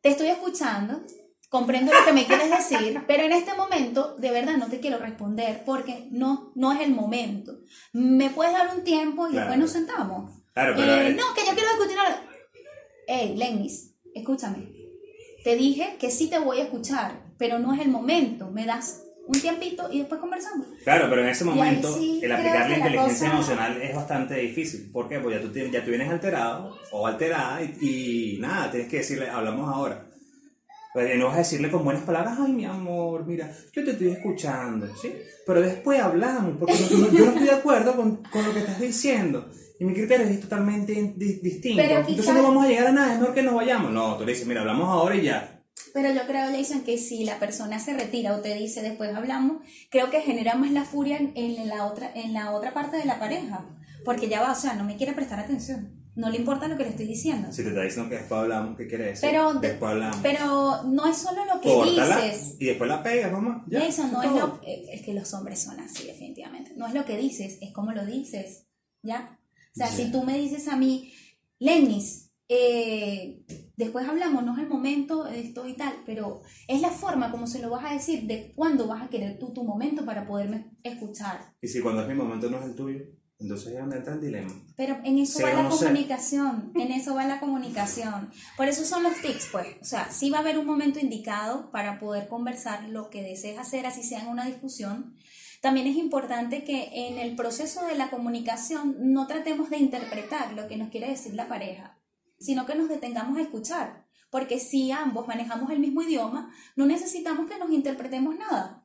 Te 0.00 0.08
estoy 0.08 0.28
escuchando, 0.28 1.02
comprendo 1.48 1.92
lo 1.92 2.04
que 2.04 2.12
me 2.12 2.26
quieres 2.26 2.50
decir, 2.50 3.04
pero 3.06 3.22
en 3.24 3.32
este 3.32 3.54
momento 3.54 4.16
de 4.16 4.32
verdad 4.32 4.56
no 4.56 4.68
te 4.68 4.80
quiero 4.80 4.98
responder 4.98 5.62
porque 5.64 6.08
no, 6.10 6.52
no 6.56 6.72
es 6.72 6.80
el 6.80 6.90
momento. 6.90 7.60
¿Me 7.92 8.30
puedes 8.30 8.52
dar 8.52 8.74
un 8.76 8.82
tiempo 8.82 9.28
y 9.28 9.34
después 9.34 9.58
nos 9.58 9.70
sentamos? 9.70 10.32
Claro, 10.52 10.74
pero 10.76 10.92
eh, 10.92 11.14
No, 11.14 11.32
que 11.34 11.46
yo 11.46 11.54
quiero 11.54 11.70
discutir 11.70 11.98
ahora. 11.98 12.22
Hey, 13.06 13.34
Lenis, 13.36 13.94
escúchame. 14.14 14.72
Te 15.44 15.54
dije 15.54 15.96
que 16.00 16.10
sí 16.10 16.28
te 16.28 16.40
voy 16.40 16.58
a 16.58 16.64
escuchar, 16.64 17.32
pero 17.38 17.60
no 17.60 17.72
es 17.72 17.80
el 17.80 17.88
momento. 17.88 18.50
Me 18.50 18.66
das 18.66 19.04
un 19.28 19.40
tiempito 19.40 19.88
y 19.92 20.00
después 20.00 20.20
conversamos. 20.20 20.66
Claro, 20.82 21.06
pero 21.08 21.22
en 21.22 21.28
ese 21.28 21.44
momento 21.44 21.96
el 21.96 22.32
aplicar 22.32 22.68
la 22.68 22.78
inteligencia 22.78 23.28
emocional 23.28 23.80
es 23.80 23.94
bastante 23.94 24.34
difícil. 24.34 24.90
¿Por 24.90 25.08
qué? 25.08 25.20
Porque 25.20 25.38
ya 25.38 25.42
tú, 25.42 25.52
ya 25.70 25.84
tú 25.84 25.90
vienes 25.90 26.10
alterado 26.10 26.76
o 26.90 27.06
alterada 27.06 27.62
y, 27.62 28.36
y 28.36 28.38
nada, 28.40 28.70
tienes 28.70 28.88
que 28.88 28.96
decirle, 28.98 29.28
hablamos 29.28 29.72
ahora 29.72 30.08
no 31.16 31.26
vas 31.26 31.34
a 31.34 31.38
decirle 31.38 31.70
con 31.70 31.84
buenas 31.84 32.02
palabras, 32.02 32.38
ay, 32.40 32.52
mi 32.52 32.64
amor, 32.64 33.24
mira, 33.26 33.52
yo 33.72 33.84
te 33.84 33.92
estoy 33.92 34.08
escuchando, 34.08 34.88
¿sí? 35.00 35.12
Pero 35.46 35.60
después 35.60 36.00
hablamos, 36.00 36.56
porque 36.58 36.74
yo 36.90 37.24
no 37.24 37.30
estoy 37.30 37.44
de 37.44 37.52
acuerdo 37.52 37.94
con, 37.96 38.16
con, 38.16 38.44
lo 38.44 38.52
que 38.52 38.60
estás 38.60 38.80
diciendo. 38.80 39.48
Y 39.78 39.84
mi 39.84 39.94
criterio 39.94 40.26
es 40.26 40.40
totalmente 40.40 40.92
distinto. 41.16 41.82
Entonces 41.82 42.34
no 42.34 42.42
vamos 42.42 42.64
a 42.64 42.68
llegar 42.68 42.88
a 42.88 42.92
nada, 42.92 43.12
es 43.14 43.20
mejor 43.20 43.34
que 43.34 43.42
nos 43.42 43.54
vayamos. 43.54 43.92
No, 43.92 44.16
tú 44.16 44.24
le 44.24 44.32
dices, 44.32 44.46
mira, 44.46 44.62
hablamos 44.62 44.88
ahora 44.88 45.14
y 45.14 45.22
ya. 45.22 45.57
Pero 45.94 46.12
yo 46.12 46.26
creo, 46.26 46.50
Jason, 46.50 46.82
que 46.82 46.98
si 46.98 47.24
la 47.24 47.38
persona 47.38 47.78
se 47.78 47.94
retira 47.94 48.34
o 48.34 48.40
te 48.40 48.54
dice 48.54 48.82
después 48.82 49.14
hablamos, 49.14 49.62
creo 49.90 50.10
que 50.10 50.20
genera 50.20 50.54
más 50.54 50.70
la 50.72 50.84
furia 50.84 51.18
en, 51.18 51.68
la, 51.68 51.86
otra, 51.86 52.10
en 52.14 52.32
la 52.32 52.52
otra 52.52 52.74
parte 52.74 52.96
de 52.96 53.04
la 53.04 53.18
pareja. 53.18 53.66
Porque 54.04 54.28
ya 54.28 54.40
va, 54.40 54.52
o 54.52 54.54
sea, 54.54 54.74
no 54.74 54.84
me 54.84 54.96
quiere 54.96 55.12
prestar 55.12 55.40
atención 55.40 55.98
no 56.18 56.30
le 56.30 56.36
importa 56.36 56.66
lo 56.66 56.76
que 56.76 56.82
le 56.82 56.90
estoy 56.90 57.06
diciendo. 57.06 57.52
Si 57.52 57.62
te 57.62 57.68
está 57.68 57.82
diciendo 57.82 58.10
que 58.10 58.16
después 58.16 58.40
hablamos, 58.40 58.76
¿qué 58.76 58.88
quiere 58.88 59.04
decir? 59.04 59.30
Pero, 59.30 59.54
después 59.54 59.92
hablamos. 59.92 60.18
pero 60.20 60.82
no 60.82 61.06
es 61.06 61.16
solo 61.16 61.44
lo 61.44 61.60
que 61.60 61.92
dices. 61.92 62.56
Y 62.58 62.66
después 62.66 62.90
la 62.90 63.04
pegas, 63.04 63.30
mamá. 63.30 63.64
Ya, 63.68 63.86
Eso 63.86 64.08
no 64.08 64.20
es 64.20 64.32
lo 64.32 64.60
es 64.66 65.02
que 65.02 65.14
los 65.14 65.32
hombres 65.32 65.62
son 65.62 65.78
así, 65.78 66.06
definitivamente. 66.06 66.72
No 66.76 66.88
es 66.88 66.94
lo 66.94 67.04
que 67.04 67.16
dices, 67.16 67.58
es 67.60 67.72
cómo 67.72 67.92
lo 67.92 68.04
dices. 68.04 68.66
¿Ya? 69.00 69.38
O 69.72 69.76
sea, 69.76 69.86
si 69.86 70.10
tú 70.10 70.24
me 70.24 70.36
dices 70.36 70.66
a 70.66 70.76
mí, 70.76 71.12
Lenis, 71.60 72.32
eh, 72.48 73.44
después 73.78 74.06
hablamos, 74.08 74.44
no 74.44 74.54
es 74.54 74.58
el 74.64 74.68
momento 74.68 75.26
esto 75.28 75.66
y 75.66 75.74
tal, 75.74 75.94
pero 76.04 76.42
es 76.66 76.82
la 76.82 76.90
forma 76.90 77.30
como 77.30 77.46
se 77.46 77.62
lo 77.62 77.70
vas 77.70 77.84
a 77.84 77.94
decir, 77.94 78.24
de 78.24 78.52
cuándo 78.54 78.88
vas 78.88 79.02
a 79.02 79.08
querer 79.08 79.38
tú 79.38 79.54
tu 79.54 79.64
momento 79.64 80.04
para 80.04 80.26
poderme 80.26 80.72
escuchar. 80.82 81.54
¿Y 81.62 81.68
si 81.68 81.80
cuando 81.80 82.02
es 82.02 82.08
mi 82.08 82.14
momento 82.14 82.50
no 82.50 82.58
es 82.58 82.64
el 82.64 82.74
tuyo? 82.74 83.04
Entonces 83.38 83.68
es 83.68 83.78
donde 83.78 83.98
entra 83.98 84.14
el 84.14 84.20
dilema. 84.20 84.52
Pero 84.76 84.98
en 85.04 85.18
eso 85.18 85.40
va 85.40 85.62
la 85.62 85.68
comunicación, 85.68 86.72
en 86.74 86.90
eso 86.90 87.14
va 87.14 87.24
la 87.24 87.38
comunicación. 87.38 88.30
Por 88.56 88.66
eso 88.66 88.84
son 88.84 89.04
los 89.04 89.14
tics, 89.22 89.48
pues. 89.52 89.76
O 89.80 89.84
sea, 89.84 90.10
sí 90.10 90.28
va 90.28 90.38
a 90.38 90.40
haber 90.40 90.58
un 90.58 90.66
momento 90.66 90.98
indicado 90.98 91.70
para 91.70 92.00
poder 92.00 92.26
conversar 92.26 92.88
lo 92.88 93.10
que 93.10 93.22
desees 93.22 93.60
hacer, 93.60 93.86
así 93.86 94.02
sea 94.02 94.22
en 94.22 94.28
una 94.28 94.44
discusión. 94.44 95.14
También 95.60 95.86
es 95.86 95.96
importante 95.96 96.64
que 96.64 97.08
en 97.08 97.18
el 97.18 97.36
proceso 97.36 97.86
de 97.86 97.94
la 97.94 98.10
comunicación 98.10 98.96
no 99.12 99.28
tratemos 99.28 99.70
de 99.70 99.78
interpretar 99.78 100.52
lo 100.54 100.66
que 100.66 100.76
nos 100.76 100.88
quiere 100.88 101.08
decir 101.08 101.34
la 101.34 101.48
pareja, 101.48 101.97
sino 102.38 102.66
que 102.66 102.74
nos 102.74 102.88
detengamos 102.88 103.38
a 103.38 103.42
escuchar. 103.42 104.06
Porque 104.30 104.58
si 104.58 104.90
ambos 104.92 105.26
manejamos 105.26 105.70
el 105.70 105.78
mismo 105.78 106.02
idioma, 106.02 106.52
no 106.76 106.86
necesitamos 106.86 107.50
que 107.50 107.58
nos 107.58 107.70
interpretemos 107.70 108.36
nada. 108.36 108.84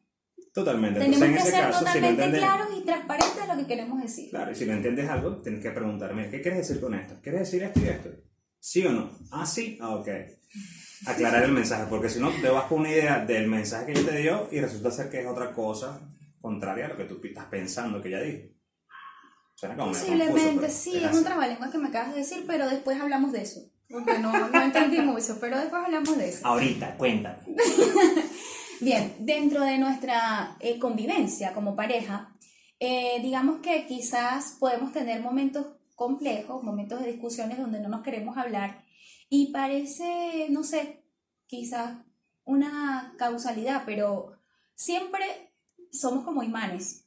Totalmente. 0.53 0.99
Tenemos 0.99 1.43
que 1.43 1.51
ser 1.51 1.71
totalmente 1.71 2.37
claros 2.37 2.67
y 2.77 2.85
transparentes 2.85 3.41
de 3.41 3.47
lo 3.47 3.59
que 3.59 3.67
queremos 3.67 4.01
decir. 4.01 4.29
Claro, 4.29 4.51
y 4.51 4.55
si 4.55 4.65
no 4.65 4.73
entiendes 4.73 5.09
algo, 5.09 5.41
tienes 5.41 5.61
que 5.61 5.71
preguntarme, 5.71 6.29
¿qué 6.29 6.41
quieres 6.41 6.67
decir 6.67 6.79
con 6.79 6.93
esto? 6.93 7.15
¿Quieres 7.21 7.41
decir 7.41 7.63
esto 7.63 7.79
y 7.79 7.85
esto? 7.85 8.09
¿Sí 8.59 8.85
o 8.85 8.91
no? 8.91 9.11
Ah, 9.31 9.45
sí, 9.45 9.77
ah, 9.81 9.95
ok. 9.95 10.07
Aclarar 11.07 11.43
el 11.43 11.51
mensaje, 11.51 11.85
porque 11.89 12.07
si 12.07 12.19
no, 12.19 12.29
te 12.29 12.49
vas 12.49 12.65
con 12.65 12.81
una 12.81 12.91
idea 12.91 13.25
del 13.25 13.47
mensaje 13.47 13.87
que 13.87 13.99
yo 13.99 14.05
te 14.05 14.17
dio 14.19 14.47
y 14.51 14.59
resulta 14.61 14.91
ser 14.91 15.09
que 15.09 15.21
es 15.21 15.27
otra 15.27 15.51
cosa 15.51 16.07
contraria 16.39 16.85
a 16.85 16.89
lo 16.89 16.97
que 16.97 17.05
tú 17.05 17.19
estás 17.23 17.45
pensando 17.45 18.01
que 18.01 18.09
ella 18.09 18.21
dijo. 18.21 18.52
Como 19.69 19.87
Posiblemente, 19.87 20.69
sí, 20.69 21.03
es, 21.03 21.15
un 21.15 21.23
trabalengua 21.23 21.71
que 21.71 21.77
me 21.77 21.87
acabas 21.89 22.13
de 22.13 22.19
decir, 22.19 22.43
pero 22.47 22.67
después 22.67 22.99
hablamos 22.99 23.31
de 23.31 23.41
eso. 23.41 23.61
Porque 23.89 24.17
no, 24.19 24.31
no 24.49 24.61
entendí 24.61 24.99
mucho, 25.01 25.37
pero 25.39 25.57
después 25.57 25.83
hablamos 25.85 26.17
de 26.17 26.29
eso. 26.29 26.47
Ahorita, 26.47 26.95
cuéntame. 26.97 27.37
Bien, 28.81 29.15
dentro 29.19 29.61
de 29.61 29.77
nuestra 29.77 30.57
eh, 30.59 30.79
convivencia 30.79 31.53
como 31.53 31.75
pareja, 31.75 32.33
eh, 32.79 33.19
digamos 33.21 33.61
que 33.61 33.85
quizás 33.85 34.57
podemos 34.59 34.91
tener 34.91 35.21
momentos 35.21 35.67
complejos, 35.95 36.63
momentos 36.63 36.99
de 36.99 37.11
discusiones 37.11 37.57
donde 37.57 37.79
no 37.79 37.87
nos 37.87 38.01
queremos 38.01 38.37
hablar 38.37 38.83
y 39.29 39.51
parece, 39.51 40.47
no 40.49 40.63
sé, 40.63 41.03
quizás 41.47 41.97
una 42.43 43.13
causalidad, 43.17 43.83
pero 43.85 44.33
siempre 44.75 45.53
somos 45.91 46.25
como 46.25 46.43
imanes 46.43 47.02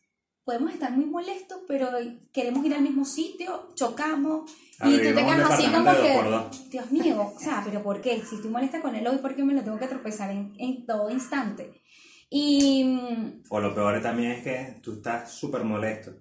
podemos 0.47 0.73
estar 0.73 0.93
muy 0.93 1.07
molestos, 1.07 1.59
pero 1.67 1.89
queremos 2.33 2.65
ir 2.65 2.73
al 2.73 2.83
mismo 2.83 3.05
sitio, 3.05 3.69
chocamos, 3.75 4.49
y 4.85 4.97
tú 4.97 5.03
te 5.03 5.15
quedas 5.15 5.51
así 5.51 5.67
como 5.67 5.91
que, 5.91 6.69
Dios 6.71 6.93
mío, 6.93 7.33
o 7.35 7.39
sea, 7.39 7.63
pero 7.65 7.83
¿por 7.83 8.01
qué? 8.01 8.23
Si 8.25 8.37
estoy 8.37 8.51
molesta 8.51 8.81
con 8.81 8.95
él 8.95 9.05
hoy, 9.09 9.19
¿por 9.19 9.35
qué 9.35 9.43
me 9.43 9.55
lo 9.55 9.63
tengo 9.63 9.77
que 9.77 9.89
tropezar 9.89 10.31
en, 10.31 10.55
en 10.59 10.87
todo 10.87 11.11
instante? 11.11 11.83
Y... 12.31 12.85
Mm, 12.85 13.43
o 13.51 13.61
lo 13.61 13.75
peor 13.75 14.01
también 14.01 14.31
es 14.33 14.45
que 14.45 14.81
tú 14.81 14.95
estás 14.95 15.33
súper 15.33 15.65
molesto. 15.65 16.13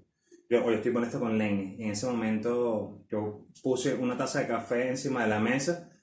Yo, 0.49 0.65
o 0.65 0.71
yo 0.71 0.77
estoy 0.77 0.91
molesto 0.91 1.19
con 1.19 1.37
Lenny. 1.37 1.75
En 1.79 1.91
ese 1.91 2.07
momento 2.07 3.05
yo 3.07 3.45
puse 3.61 3.93
una 3.93 4.17
taza 4.17 4.39
de 4.39 4.47
café 4.47 4.89
encima 4.89 5.21
de 5.21 5.29
la 5.29 5.39
mesa 5.39 5.94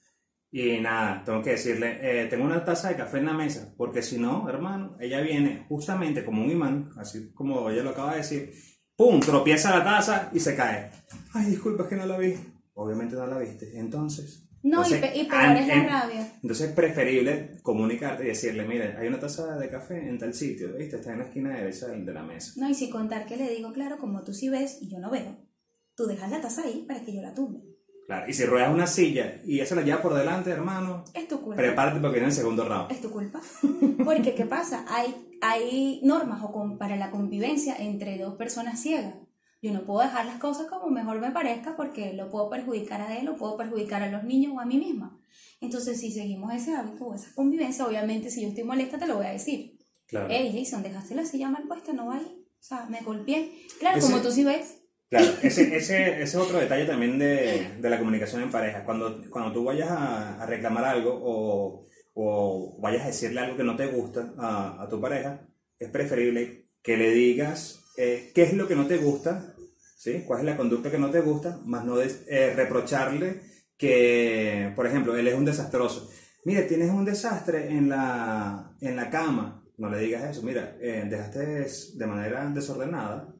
y 0.55 0.79
nada, 0.79 1.23
tengo 1.25 1.41
que 1.41 1.49
decirle, 1.49 1.97
eh, 1.99 2.27
tengo 2.27 2.45
una 2.45 2.63
taza 2.63 2.89
de 2.89 2.95
café 2.95 3.17
en 3.17 3.25
la 3.25 3.33
mesa, 3.33 3.73
porque 3.75 4.03
si 4.03 4.19
no, 4.19 4.47
hermano, 4.47 4.95
ella 4.99 5.19
viene 5.19 5.65
justamente 5.67 6.23
como 6.23 6.43
un 6.43 6.51
imán, 6.51 6.91
así 6.95 7.33
como 7.33 7.71
ella 7.71 7.81
lo 7.81 7.89
acaba 7.89 8.11
de 8.11 8.17
decir, 8.17 8.53
¡pum! 8.95 9.19
Tropieza 9.19 9.75
la 9.75 9.83
taza 9.83 10.29
y 10.31 10.39
se 10.39 10.55
cae. 10.55 10.91
Ay, 11.33 11.47
disculpa, 11.47 11.89
que 11.89 11.95
no 11.95 12.05
la 12.05 12.19
vi. 12.19 12.35
Obviamente 12.75 13.15
no 13.15 13.25
la 13.25 13.39
viste. 13.39 13.79
Entonces... 13.79 14.47
No, 14.61 14.87
y, 14.87 14.93
y 14.93 15.25
peor 15.25 15.57
es 15.57 15.67
la 15.67 15.83
rabia. 15.85 16.33
Entonces 16.43 16.69
es 16.69 16.75
preferible 16.75 17.57
comunicarte 17.63 18.23
y 18.23 18.27
decirle, 18.27 18.63
mire, 18.63 18.95
hay 18.95 19.07
una 19.07 19.19
taza 19.19 19.57
de 19.57 19.67
café 19.67 20.07
en 20.07 20.19
tal 20.19 20.35
sitio, 20.35 20.71
¿viste? 20.77 20.97
Está 20.97 21.13
en 21.13 21.19
la 21.19 21.25
esquina 21.25 21.49
derecha 21.49 21.87
de 21.87 22.13
la 22.13 22.21
mesa. 22.21 22.53
No, 22.57 22.69
y 22.69 22.75
si 22.75 22.91
contar 22.91 23.25
que 23.25 23.37
le 23.37 23.49
digo, 23.49 23.73
claro, 23.73 23.97
como 23.97 24.23
tú 24.23 24.35
sí 24.35 24.49
ves 24.49 24.77
y 24.81 24.87
yo 24.87 24.99
no 24.99 25.09
veo, 25.09 25.35
tú 25.95 26.05
dejas 26.05 26.29
la 26.29 26.41
taza 26.41 26.61
ahí 26.63 26.85
para 26.87 27.03
que 27.03 27.15
yo 27.15 27.23
la 27.23 27.33
tumbe. 27.33 27.72
Claro, 28.07 28.29
y 28.29 28.33
si 28.33 28.45
ruedas 28.45 28.73
una 28.73 28.85
silla 28.85 29.41
y 29.45 29.59
esa 29.61 29.75
la 29.75 29.81
lleva 29.81 30.01
por 30.01 30.13
delante, 30.13 30.49
hermano, 30.51 31.05
Es 31.13 31.27
tu 31.27 31.39
culpa. 31.39 31.55
prepárate 31.55 31.99
porque 32.01 32.15
viene 32.15 32.27
el 32.27 32.33
segundo 32.33 32.65
round. 32.67 32.91
Es 32.91 33.01
tu 33.01 33.09
culpa. 33.09 33.39
Porque, 34.03 34.35
¿qué 34.35 34.45
pasa? 34.45 34.85
Hay, 34.89 35.15
hay 35.41 36.01
normas 36.03 36.43
o 36.43 36.51
con- 36.51 36.77
para 36.77 36.95
la 36.97 37.11
convivencia 37.11 37.75
entre 37.77 38.17
dos 38.17 38.35
personas 38.35 38.79
ciegas. 38.81 39.15
Yo 39.61 39.71
no 39.71 39.85
puedo 39.85 40.01
dejar 40.01 40.25
las 40.25 40.39
cosas 40.39 40.65
como 40.67 40.89
mejor 40.89 41.21
me 41.21 41.31
parezca 41.31 41.77
porque 41.77 42.11
lo 42.13 42.29
puedo 42.29 42.49
perjudicar 42.49 42.99
a 43.01 43.17
él, 43.17 43.25
lo 43.25 43.37
puedo 43.37 43.55
perjudicar 43.55 44.03
a 44.03 44.09
los 44.11 44.23
niños 44.25 44.51
o 44.55 44.59
a 44.59 44.65
mí 44.65 44.77
misma. 44.77 45.17
Entonces, 45.61 45.97
si 46.01 46.11
seguimos 46.11 46.53
ese 46.53 46.75
hábito 46.75 47.05
o 47.05 47.15
esa 47.15 47.33
convivencia, 47.33 47.85
obviamente, 47.87 48.29
si 48.29 48.41
yo 48.41 48.49
estoy 48.49 48.65
molesta, 48.65 48.99
te 48.99 49.07
lo 49.07 49.15
voy 49.15 49.27
a 49.27 49.31
decir. 49.31 49.77
Claro. 50.07 50.27
Hey, 50.29 50.53
Jason, 50.53 50.83
dejaste 50.83 51.15
la 51.15 51.23
silla 51.23 51.47
mal 51.49 51.63
puesta, 51.63 51.93
no 51.93 52.07
va 52.07 52.17
ahí. 52.17 52.45
O 52.59 52.63
sea, 52.65 52.85
me 52.89 52.99
golpeé. 53.01 53.53
Claro, 53.79 53.97
Ese- 53.99 54.11
como 54.11 54.21
tú 54.21 54.29
sí 54.31 54.43
ves. 54.43 54.81
Claro, 55.13 55.31
ese, 55.43 55.75
ese, 55.77 56.23
es 56.23 56.33
otro 56.33 56.57
detalle 56.57 56.87
también 56.87 57.19
de, 57.19 57.75
de 57.79 57.89
la 57.91 57.99
comunicación 57.99 58.41
en 58.41 58.49
pareja. 58.49 58.83
Cuando, 58.83 59.21
cuando 59.29 59.53
tú 59.53 59.63
vayas 59.63 59.91
a, 59.91 60.43
reclamar 60.47 60.85
algo 60.85 61.11
o, 61.23 61.85
o 62.15 62.81
vayas 62.81 63.03
a 63.03 63.07
decirle 63.07 63.41
algo 63.41 63.55
que 63.55 63.63
no 63.63 63.75
te 63.75 63.85
gusta 63.85 64.33
a, 64.39 64.81
a 64.81 64.89
tu 64.89 64.99
pareja, 64.99 65.47
es 65.77 65.91
preferible 65.91 66.65
que 66.81 66.97
le 66.97 67.11
digas 67.11 67.83
eh, 67.95 68.31
qué 68.33 68.41
es 68.41 68.53
lo 68.53 68.67
que 68.67 68.75
no 68.75 68.87
te 68.87 68.97
gusta, 68.97 69.53
¿sí? 69.95 70.23
cuál 70.25 70.39
es 70.39 70.45
la 70.47 70.57
conducta 70.57 70.89
que 70.89 70.97
no 70.97 71.11
te 71.11 71.21
gusta, 71.21 71.59
más 71.63 71.85
no 71.85 72.01
eh, 72.01 72.53
reprocharle 72.55 73.41
que, 73.77 74.73
por 74.75 74.87
ejemplo, 74.87 75.15
él 75.15 75.27
es 75.27 75.35
un 75.35 75.45
desastroso. 75.45 76.09
Mira, 76.43 76.65
tienes 76.65 76.89
un 76.89 77.05
desastre 77.05 77.69
en 77.69 77.87
la, 77.87 78.75
en 78.81 78.95
la 78.95 79.11
cama. 79.11 79.63
No 79.77 79.91
le 79.91 79.99
digas 79.99 80.23
eso. 80.23 80.41
Mira, 80.41 80.75
eh, 80.81 81.05
dejaste 81.07 81.67
de 81.99 82.07
manera 82.07 82.49
desordenada 82.49 83.32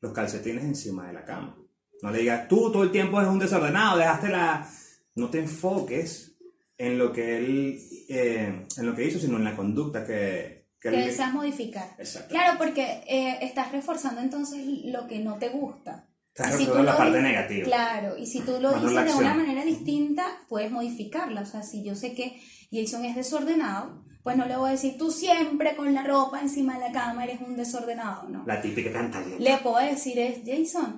los 0.00 0.12
calcetines 0.12 0.64
encima 0.64 1.06
de 1.06 1.12
la 1.12 1.24
cama. 1.24 1.56
No 2.02 2.10
le 2.10 2.20
digas, 2.20 2.48
tú 2.48 2.70
todo 2.72 2.82
el 2.82 2.90
tiempo 2.92 3.18
eres 3.20 3.30
un 3.32 3.38
desordenado, 3.38 3.98
dejaste 3.98 4.28
la... 4.28 4.68
No 5.16 5.28
te 5.28 5.40
enfoques 5.40 6.36
en 6.78 6.96
lo 6.98 7.12
que 7.12 7.36
él, 7.36 7.78
eh, 8.08 8.66
en 8.76 8.86
lo 8.86 8.94
que 8.94 9.04
hizo, 9.06 9.18
sino 9.18 9.36
en 9.36 9.44
la 9.44 9.54
conducta 9.56 10.06
que... 10.06 10.68
que 10.80 10.88
Que 10.88 10.96
él- 11.00 11.04
deseas 11.06 11.32
modificar. 11.34 11.88
Exacto. 11.98 12.30
Claro, 12.30 12.56
porque 12.56 13.02
eh, 13.06 13.38
estás 13.42 13.70
reforzando 13.72 14.20
entonces 14.22 14.64
lo 14.84 15.06
que 15.06 15.18
no 15.18 15.36
te 15.38 15.50
gusta. 15.50 16.06
Estás 16.34 16.56
si 16.56 16.64
la 16.66 16.96
parte 16.96 17.18
dices- 17.18 17.22
negativa. 17.22 17.64
Claro, 17.66 18.16
y 18.16 18.24
si 18.26 18.40
tú 18.40 18.52
lo 18.60 18.70
Más 18.72 18.82
dices 18.82 19.04
de 19.04 19.14
una 19.14 19.34
manera 19.34 19.64
distinta, 19.64 20.24
puedes 20.48 20.70
modificarla. 20.70 21.42
O 21.42 21.46
sea, 21.46 21.62
si 21.62 21.84
yo 21.84 21.94
sé 21.94 22.14
que 22.14 22.40
Jason 22.70 23.04
es 23.04 23.16
desordenado, 23.16 24.02
pues 24.22 24.36
no 24.36 24.46
le 24.46 24.56
voy 24.56 24.68
a 24.68 24.72
decir, 24.72 24.96
tú 24.98 25.10
siempre 25.10 25.74
con 25.76 25.94
la 25.94 26.02
ropa 26.04 26.40
encima 26.40 26.74
de 26.74 26.80
la 26.80 26.92
cama 26.92 27.24
eres 27.24 27.40
un 27.40 27.56
desordenado, 27.56 28.28
¿no? 28.28 28.44
La 28.46 28.60
típica 28.60 28.92
cantaleta. 28.92 29.36
Le 29.38 29.56
puedo 29.58 29.78
decir 29.78 30.18
es, 30.18 30.40
Jason, 30.46 30.96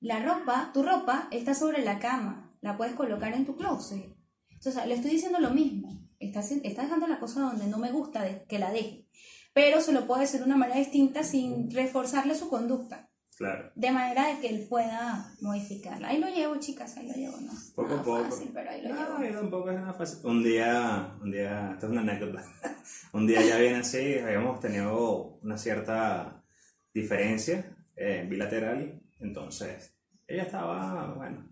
la 0.00 0.20
ropa, 0.24 0.70
tu 0.72 0.82
ropa 0.82 1.28
está 1.30 1.54
sobre 1.54 1.82
la 1.84 1.98
cama, 1.98 2.54
la 2.60 2.76
puedes 2.76 2.94
colocar 2.94 3.32
en 3.34 3.44
tu 3.44 3.56
closet. 3.56 4.14
Entonces, 4.50 4.86
le 4.86 4.94
estoy 4.94 5.10
diciendo 5.12 5.40
lo 5.40 5.50
mismo. 5.50 6.06
Está, 6.18 6.40
está 6.40 6.82
dejando 6.82 7.06
la 7.06 7.18
cosa 7.18 7.40
donde 7.40 7.66
no 7.66 7.78
me 7.78 7.90
gusta 7.92 8.22
de- 8.22 8.44
que 8.46 8.58
la 8.58 8.70
deje. 8.70 9.08
Pero 9.52 9.80
se 9.80 9.92
lo 9.92 10.06
puedo 10.06 10.20
decir 10.20 10.40
de 10.40 10.46
una 10.46 10.56
manera 10.56 10.78
distinta 10.78 11.22
sin 11.24 11.70
reforzarle 11.70 12.34
su 12.34 12.48
conducta. 12.48 13.09
Claro. 13.40 13.72
De 13.74 13.90
manera 13.90 14.26
de 14.26 14.38
que 14.38 14.48
él 14.50 14.66
pueda 14.68 15.32
modificarla. 15.40 16.08
Ahí 16.08 16.18
lo 16.18 16.28
llevo, 16.28 16.56
chicas, 16.60 16.94
ahí 16.98 17.08
lo 17.08 17.14
llevo. 17.14 17.38
No 17.40 17.50
Poco 17.74 17.94
a 17.94 18.02
poco. 18.02 18.24
fácil, 18.24 18.50
pero 18.52 18.68
ahí 18.70 18.82
lo 18.82 18.90
No, 18.94 19.18
llevo. 19.18 19.40
tampoco 19.40 19.70
es 19.70 19.76
nada 19.78 19.94
fácil. 19.94 20.18
Un 20.24 20.42
día, 20.44 21.16
un 21.22 21.30
día, 21.32 21.70
esto 21.72 21.86
es 21.86 21.92
una 21.92 22.02
anécdota. 22.02 22.44
un 23.14 23.26
día 23.26 23.40
ya 23.42 23.56
viene 23.56 23.76
así, 23.78 24.18
habíamos 24.18 24.60
tenido 24.60 25.38
una 25.42 25.56
cierta 25.56 26.44
diferencia 26.92 27.74
eh, 27.96 28.26
bilateral. 28.28 29.00
Entonces, 29.20 29.94
ella 30.26 30.42
estaba, 30.42 31.14
bueno, 31.14 31.48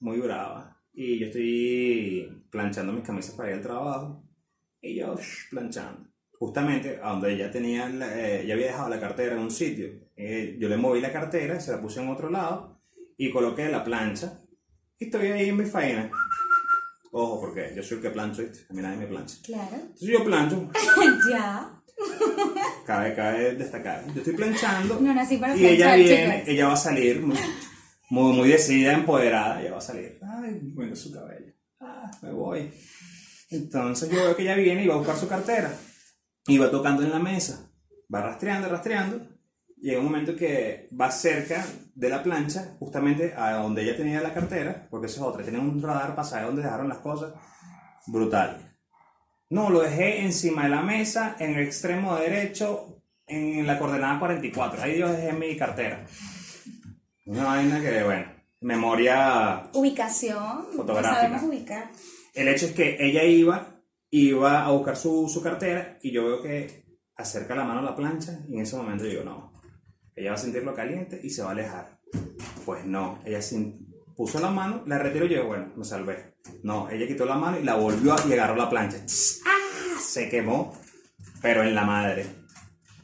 muy 0.00 0.18
brava. 0.18 0.80
Y 0.94 1.18
yo 1.18 1.26
estoy 1.26 2.42
planchando 2.50 2.90
mis 2.94 3.04
camisas 3.04 3.34
para 3.34 3.50
ir 3.50 3.56
al 3.56 3.60
trabajo. 3.62 4.24
Y 4.80 4.94
yo 4.96 5.14
planchando. 5.50 6.08
Justamente 6.38 6.98
a 7.02 7.10
donde 7.10 7.34
ella 7.34 7.50
tenía, 7.50 7.86
la- 7.90 8.18
eh, 8.18 8.50
había 8.50 8.68
dejado 8.68 8.88
la 8.88 8.98
cartera 8.98 9.34
en 9.34 9.40
un 9.42 9.50
sitio. 9.50 10.01
Eh, 10.24 10.56
yo 10.60 10.68
le 10.68 10.76
moví 10.76 11.00
la 11.00 11.12
cartera, 11.12 11.58
se 11.60 11.72
la 11.72 11.80
puse 11.80 12.00
en 12.00 12.08
otro 12.08 12.30
lado 12.30 12.80
y 13.16 13.30
coloqué 13.30 13.68
la 13.68 13.82
plancha. 13.82 14.40
Y 14.98 15.06
estoy 15.06 15.28
ahí 15.28 15.48
en 15.48 15.56
mi 15.56 15.64
faena. 15.64 16.10
Ojo, 17.10 17.40
porque 17.40 17.72
yo 17.74 17.82
soy 17.82 17.96
el 17.98 18.02
que 18.02 18.10
plancho, 18.10 18.42
¿viste? 18.42 18.64
A 18.70 18.72
mí 18.72 18.80
nadie 18.82 18.98
me 18.98 19.06
plancha. 19.06 19.36
Claro. 19.44 19.74
Entonces 19.74 20.08
yo 20.08 20.24
plancho, 20.24 20.70
ya. 21.30 21.82
cabe, 22.86 23.14
cabe 23.14 23.54
destacar. 23.56 24.04
Yo 24.14 24.20
estoy 24.20 24.34
planchando 24.34 25.00
No 25.00 25.12
nací 25.12 25.36
para 25.38 25.56
y 25.56 25.66
ella 25.66 25.86
planchar, 25.86 25.98
viene, 25.98 26.32
chicas. 26.34 26.48
ella 26.48 26.66
va 26.68 26.72
a 26.72 26.76
salir 26.76 27.20
muy, 27.20 27.36
muy, 28.10 28.36
muy 28.36 28.48
decidida, 28.48 28.92
empoderada, 28.92 29.60
ella 29.60 29.72
va 29.72 29.78
a 29.78 29.82
salir. 29.82 30.18
Ay, 30.22 30.60
bueno, 30.74 30.94
su 30.96 31.12
cabello. 31.12 31.52
Ah, 31.80 32.10
me 32.22 32.30
voy. 32.32 32.70
Entonces 33.50 34.08
yo 34.08 34.16
veo 34.16 34.36
que 34.36 34.42
ella 34.42 34.54
viene 34.54 34.84
y 34.84 34.86
va 34.88 34.94
a 34.94 34.98
buscar 34.98 35.16
su 35.16 35.28
cartera. 35.28 35.74
Y 36.46 36.58
va 36.58 36.70
tocando 36.70 37.02
en 37.02 37.10
la 37.10 37.18
mesa. 37.18 37.70
Va 38.12 38.22
rastreando, 38.22 38.68
rastreando. 38.68 39.28
Llega 39.82 39.98
un 39.98 40.04
momento 40.04 40.36
que 40.36 40.88
va 40.98 41.10
cerca 41.10 41.66
de 41.92 42.08
la 42.08 42.22
plancha, 42.22 42.76
justamente 42.78 43.34
a 43.36 43.54
donde 43.54 43.82
ella 43.82 43.96
tenía 43.96 44.20
la 44.22 44.32
cartera, 44.32 44.86
porque 44.88 45.06
esa 45.06 45.16
es 45.16 45.22
otra, 45.22 45.42
tiene 45.42 45.58
un 45.58 45.82
radar 45.82 46.14
para 46.14 46.22
saber 46.22 46.46
dónde 46.46 46.62
dejaron 46.62 46.88
las 46.88 46.98
cosas. 46.98 47.34
Brutal. 48.06 48.76
No, 49.50 49.70
lo 49.70 49.80
dejé 49.80 50.22
encima 50.22 50.62
de 50.62 50.68
la 50.68 50.82
mesa, 50.82 51.34
en 51.40 51.54
el 51.54 51.66
extremo 51.66 52.14
derecho, 52.14 53.02
en 53.26 53.66
la 53.66 53.76
coordenada 53.76 54.20
44. 54.20 54.82
Ahí 54.82 54.98
yo 54.98 55.10
dejé 55.10 55.32
mi 55.32 55.56
cartera. 55.56 56.06
Una 57.26 57.44
vaina 57.44 57.80
que, 57.80 58.04
bueno, 58.04 58.26
memoria. 58.60 59.68
Ubicación. 59.72 60.66
no 60.70 60.76
Fotográfica. 60.76 61.22
sabemos 61.22 61.42
ubicar. 61.42 61.90
El 62.34 62.46
hecho 62.46 62.66
es 62.66 62.72
que 62.72 62.96
ella 63.00 63.24
iba, 63.24 63.82
iba 64.10 64.64
a 64.64 64.70
buscar 64.70 64.96
su, 64.96 65.28
su 65.28 65.42
cartera 65.42 65.98
y 66.02 66.12
yo 66.12 66.24
veo 66.24 66.40
que 66.40 66.84
acerca 67.16 67.56
la 67.56 67.64
mano 67.64 67.80
a 67.80 67.90
la 67.90 67.96
plancha 67.96 68.38
y 68.48 68.54
en 68.54 68.62
ese 68.62 68.76
momento 68.76 69.04
yo 69.04 69.10
digo, 69.10 69.24
no, 69.24 69.51
ella 70.16 70.30
va 70.30 70.34
a 70.36 70.38
sentirlo 70.40 70.74
caliente 70.74 71.20
y 71.22 71.30
se 71.30 71.42
va 71.42 71.48
a 71.48 71.52
alejar. 71.52 71.98
Pues 72.64 72.84
no, 72.84 73.18
ella 73.24 73.40
puso 74.16 74.38
la 74.40 74.50
mano, 74.50 74.82
la 74.86 74.98
retiró 74.98 75.26
y 75.26 75.30
yo, 75.34 75.46
bueno, 75.46 75.72
me 75.76 75.84
salvé. 75.84 76.34
No, 76.62 76.88
ella 76.90 77.06
quitó 77.06 77.24
la 77.24 77.36
mano 77.36 77.58
y 77.58 77.64
la 77.64 77.74
volvió 77.76 78.12
a- 78.14 78.22
y 78.28 78.32
agarró 78.32 78.56
la 78.56 78.68
plancha. 78.70 78.98
¡Ah! 79.46 79.98
Se 80.00 80.28
quemó, 80.28 80.76
pero 81.40 81.62
en 81.62 81.74
la 81.74 81.84
madre. 81.84 82.26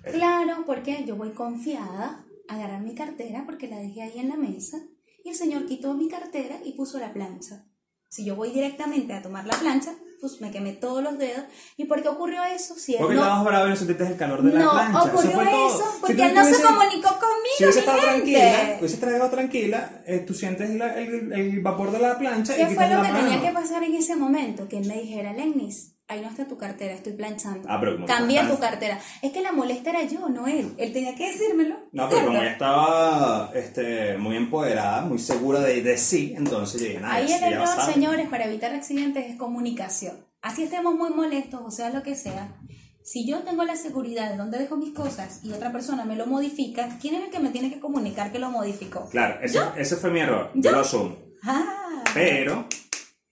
Claro, 0.02 0.64
porque 0.66 1.04
yo 1.06 1.16
voy 1.16 1.30
confiada 1.32 2.24
a 2.48 2.54
agarrar 2.54 2.82
mi 2.82 2.94
cartera 2.94 3.44
porque 3.46 3.68
la 3.68 3.78
dejé 3.78 4.02
ahí 4.02 4.18
en 4.18 4.28
la 4.28 4.36
mesa 4.36 4.78
y 5.24 5.28
el 5.30 5.34
señor 5.34 5.66
quitó 5.66 5.94
mi 5.94 6.08
cartera 6.08 6.58
y 6.64 6.72
puso 6.72 6.98
la 6.98 7.12
plancha. 7.12 7.66
Si 8.08 8.24
yo 8.24 8.36
voy 8.36 8.50
directamente 8.52 9.12
a 9.12 9.22
tomar 9.22 9.46
la 9.46 9.54
plancha, 9.58 9.94
pues 10.20 10.40
me 10.40 10.50
quemé 10.50 10.72
todos 10.72 11.02
los 11.02 11.18
dedos. 11.18 11.44
¿Y 11.76 11.84
por 11.84 12.02
qué 12.02 12.08
ocurrió 12.08 12.42
eso? 12.44 12.74
Si 12.76 12.92
él 12.92 12.98
Porque 13.00 13.14
no, 13.14 13.22
estabas 13.22 13.44
bravo 13.44 13.66
y 13.66 13.70
no 13.70 13.76
sentiste 13.76 14.06
el 14.06 14.16
calor 14.16 14.42
de 14.42 14.52
la 14.52 14.60
no 14.60 14.70
plancha. 14.72 15.02
ocurrió 15.04 15.30
todo. 15.32 15.68
eso, 15.68 15.84
porque 16.00 16.22
él 16.26 16.34
no 16.34 16.44
se 16.44 16.62
comunicó 16.62 17.08
conmigo, 17.08 17.56
Si 17.58 17.64
hubiese 17.64 17.80
mi 17.80 17.86
estado 17.86 17.98
gente. 18.00 18.12
tranquila, 18.32 18.76
hubiese 18.78 18.94
estado 18.94 19.30
tranquila, 19.30 20.02
eh, 20.06 20.18
tú 20.26 20.34
sientes 20.34 20.70
la- 20.70 20.94
el, 20.98 21.32
el 21.32 21.60
vapor 21.60 21.90
de 21.92 21.98
la 21.98 22.18
plancha 22.18 22.54
y 22.54 22.56
¿Qué 22.66 22.74
fue 22.74 22.88
lo 22.88 23.02
que 23.02 23.08
mano. 23.08 23.18
tenía 23.28 23.40
que 23.40 23.52
pasar 23.52 23.82
en 23.82 23.94
ese 23.94 24.16
momento? 24.16 24.68
Que 24.68 24.78
él 24.78 24.86
me 24.88 25.00
dijera, 25.00 25.32
Lennis, 25.32 25.94
ahí 26.08 26.20
no 26.22 26.28
está 26.28 26.46
tu 26.48 26.56
cartera, 26.56 26.94
estoy 26.94 27.12
planchando. 27.12 27.68
Ah, 27.70 27.76
pero 27.78 27.94
como 27.94 28.06
Cambia 28.06 28.40
estás- 28.42 28.56
tu 28.56 28.60
cartera. 28.62 28.98
Es 29.22 29.30
que 29.32 29.42
la 29.42 29.52
molesta 29.52 29.90
era 29.90 30.02
yo, 30.04 30.28
no 30.28 30.46
él. 30.46 30.74
Él 30.78 30.92
tenía 30.92 31.14
que 31.14 31.30
decírmelo. 31.30 31.76
No, 31.92 32.08
pero 32.08 32.24
como 32.26 32.30
¿cierto? 32.32 32.40
ella 32.42 32.52
estaba 32.52 33.50
este, 33.54 34.16
muy 34.18 34.36
empoderada, 34.36 35.02
muy 35.02 35.18
segura 35.18 35.60
de, 35.60 35.82
de 35.82 35.96
sí, 35.98 36.34
entonces 36.36 36.80
yo 36.80 36.86
dije, 36.88 37.00
nada, 37.00 37.14
Ahí 37.14 37.30
el 37.32 37.52
error, 37.52 37.66
sabe. 37.66 37.92
señores, 37.92 38.28
para 38.28 38.46
evitar 38.46 38.72
accidentes 38.74 39.26
es 39.30 39.36
comunicación. 39.36 40.26
Así 40.40 40.62
estemos 40.62 40.94
muy 40.94 41.10
molestos, 41.10 41.60
o 41.64 41.70
sea, 41.70 41.90
lo 41.90 42.02
que 42.02 42.14
sea. 42.14 42.56
Si 43.02 43.26
yo 43.26 43.38
tengo 43.40 43.64
la 43.64 43.74
seguridad 43.76 44.30
de 44.30 44.36
dónde 44.36 44.58
dejo 44.58 44.76
mis 44.76 44.94
cosas 44.94 45.40
y 45.42 45.52
otra 45.52 45.72
persona 45.72 46.04
me 46.04 46.14
lo 46.14 46.26
modifica, 46.26 46.98
¿quién 47.00 47.14
es 47.14 47.24
el 47.24 47.30
que 47.30 47.38
me 47.38 47.48
tiene 47.48 47.70
que 47.70 47.80
comunicar 47.80 48.30
que 48.30 48.38
lo 48.38 48.50
modificó? 48.50 49.08
Claro, 49.08 49.40
ese, 49.42 49.58
ese 49.76 49.96
fue 49.96 50.10
mi 50.10 50.20
error, 50.20 50.50
yo 50.54 50.62
¿Yo? 50.70 50.72
lo 50.72 50.80
asumo. 50.80 51.16
Ah, 51.42 52.02
Pero, 52.14 52.66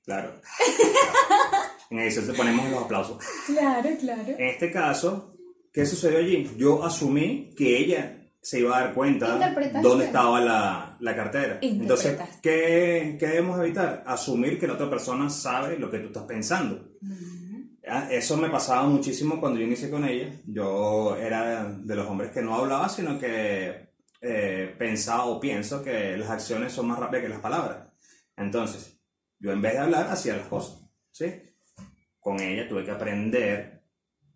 claro, 0.04 0.40
en 1.90 1.98
eso 2.00 2.22
te 2.22 2.32
ponemos 2.32 2.70
los 2.70 2.84
aplausos. 2.84 3.18
claro, 3.46 3.90
claro. 4.00 4.34
En 4.38 4.48
este 4.48 4.70
caso, 4.70 5.34
¿qué 5.72 5.86
sucedió 5.86 6.18
allí? 6.18 6.50
Yo 6.56 6.84
asumí 6.84 7.54
que 7.56 7.78
ella 7.78 8.22
se 8.40 8.60
iba 8.60 8.76
a 8.78 8.80
dar 8.82 8.94
cuenta 8.94 9.52
dónde 9.82 10.04
estaba 10.04 10.40
la, 10.40 10.96
la 11.00 11.16
cartera. 11.16 11.58
Entonces. 11.62 12.16
¿qué, 12.42 13.16
¿qué 13.18 13.26
debemos 13.26 13.58
evitar? 13.60 14.04
Asumir 14.06 14.58
que 14.58 14.68
la 14.68 14.74
otra 14.74 14.88
persona 14.88 15.28
sabe 15.28 15.78
lo 15.78 15.90
que 15.90 15.98
tú 15.98 16.06
estás 16.06 16.24
pensando. 16.24 16.92
Ah, 17.88 18.08
Eso 18.10 18.36
me 18.36 18.48
pasaba 18.50 18.84
muchísimo 18.84 19.40
cuando 19.40 19.58
yo 19.58 19.66
inicié 19.66 19.90
con 19.90 20.04
ella. 20.04 20.32
Yo 20.46 21.16
era 21.16 21.64
de 21.64 21.96
los 21.96 22.06
hombres 22.06 22.30
que 22.30 22.42
no 22.42 22.54
hablaba, 22.54 22.88
sino 22.88 23.18
que 23.18 23.90
eh, 24.20 24.74
pensaba 24.78 25.24
o 25.26 25.40
pienso 25.40 25.82
que 25.82 26.16
las 26.16 26.30
acciones 26.30 26.72
son 26.72 26.88
más 26.88 26.98
rápidas 26.98 27.24
que 27.24 27.28
las 27.30 27.40
palabras. 27.40 27.78
Entonces, 28.36 29.00
yo 29.38 29.52
en 29.52 29.62
vez 29.62 29.72
de 29.72 29.78
hablar, 29.80 30.08
hacía 30.08 30.36
las 30.36 30.46
cosas. 30.46 30.82
¿sí? 31.10 31.26
Con 32.26 32.40
ella 32.40 32.68
tuve 32.68 32.84
que 32.84 32.90
aprender 32.90 33.84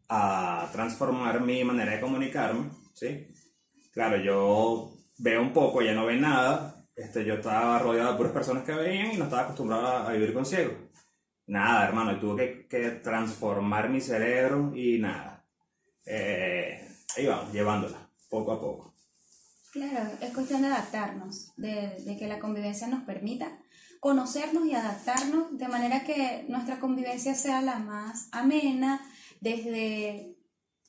a 0.08 0.68
transformar 0.70 1.40
mi 1.40 1.64
manera 1.64 1.90
de 1.90 2.00
comunicarme. 2.00 2.70
¿sí? 2.94 3.26
Claro, 3.90 4.16
yo 4.18 4.96
veo 5.18 5.42
un 5.42 5.52
poco, 5.52 5.82
ella 5.82 5.94
no 5.94 6.06
ve 6.06 6.16
nada. 6.16 6.86
este, 6.94 7.24
yo 7.24 7.34
estaba 7.34 7.80
rodeado 7.80 8.12
de 8.12 8.16
puras 8.16 8.32
personas 8.32 8.62
que 8.62 8.74
veían 8.74 9.10
y 9.12 9.16
no 9.16 9.24
estaba 9.24 9.42
acostumbrado 9.42 9.88
a, 9.88 10.12
vivir 10.12 10.32
con 10.32 10.46
ciegos. 10.46 10.74
Nada, 11.48 11.88
hermano, 11.88 12.16
tuve 12.20 12.68
que, 12.68 12.68
que 12.68 12.90
transformar 12.90 13.88
mi 13.88 14.00
cerebro 14.00 14.70
y 14.72 15.00
nada. 15.00 15.44
Eh, 16.06 16.88
ahí 17.16 17.26
vamos, 17.26 17.52
llevándola, 17.52 18.08
poco 18.28 18.52
a 18.52 18.60
poco. 18.60 18.94
Claro, 19.72 20.10
es 20.20 20.32
cuestión 20.32 20.62
de 20.62 20.68
adaptarnos, 20.68 21.52
de, 21.56 22.00
de 22.06 22.16
que 22.16 22.28
la 22.28 22.38
convivencia 22.38 22.86
nos 22.86 23.02
permita 23.02 23.59
conocernos 24.00 24.66
y 24.66 24.74
adaptarnos 24.74 25.56
de 25.58 25.68
manera 25.68 26.04
que 26.04 26.44
nuestra 26.48 26.80
convivencia 26.80 27.34
sea 27.34 27.60
la 27.62 27.78
más 27.78 28.28
amena, 28.32 29.00
desde, 29.40 30.36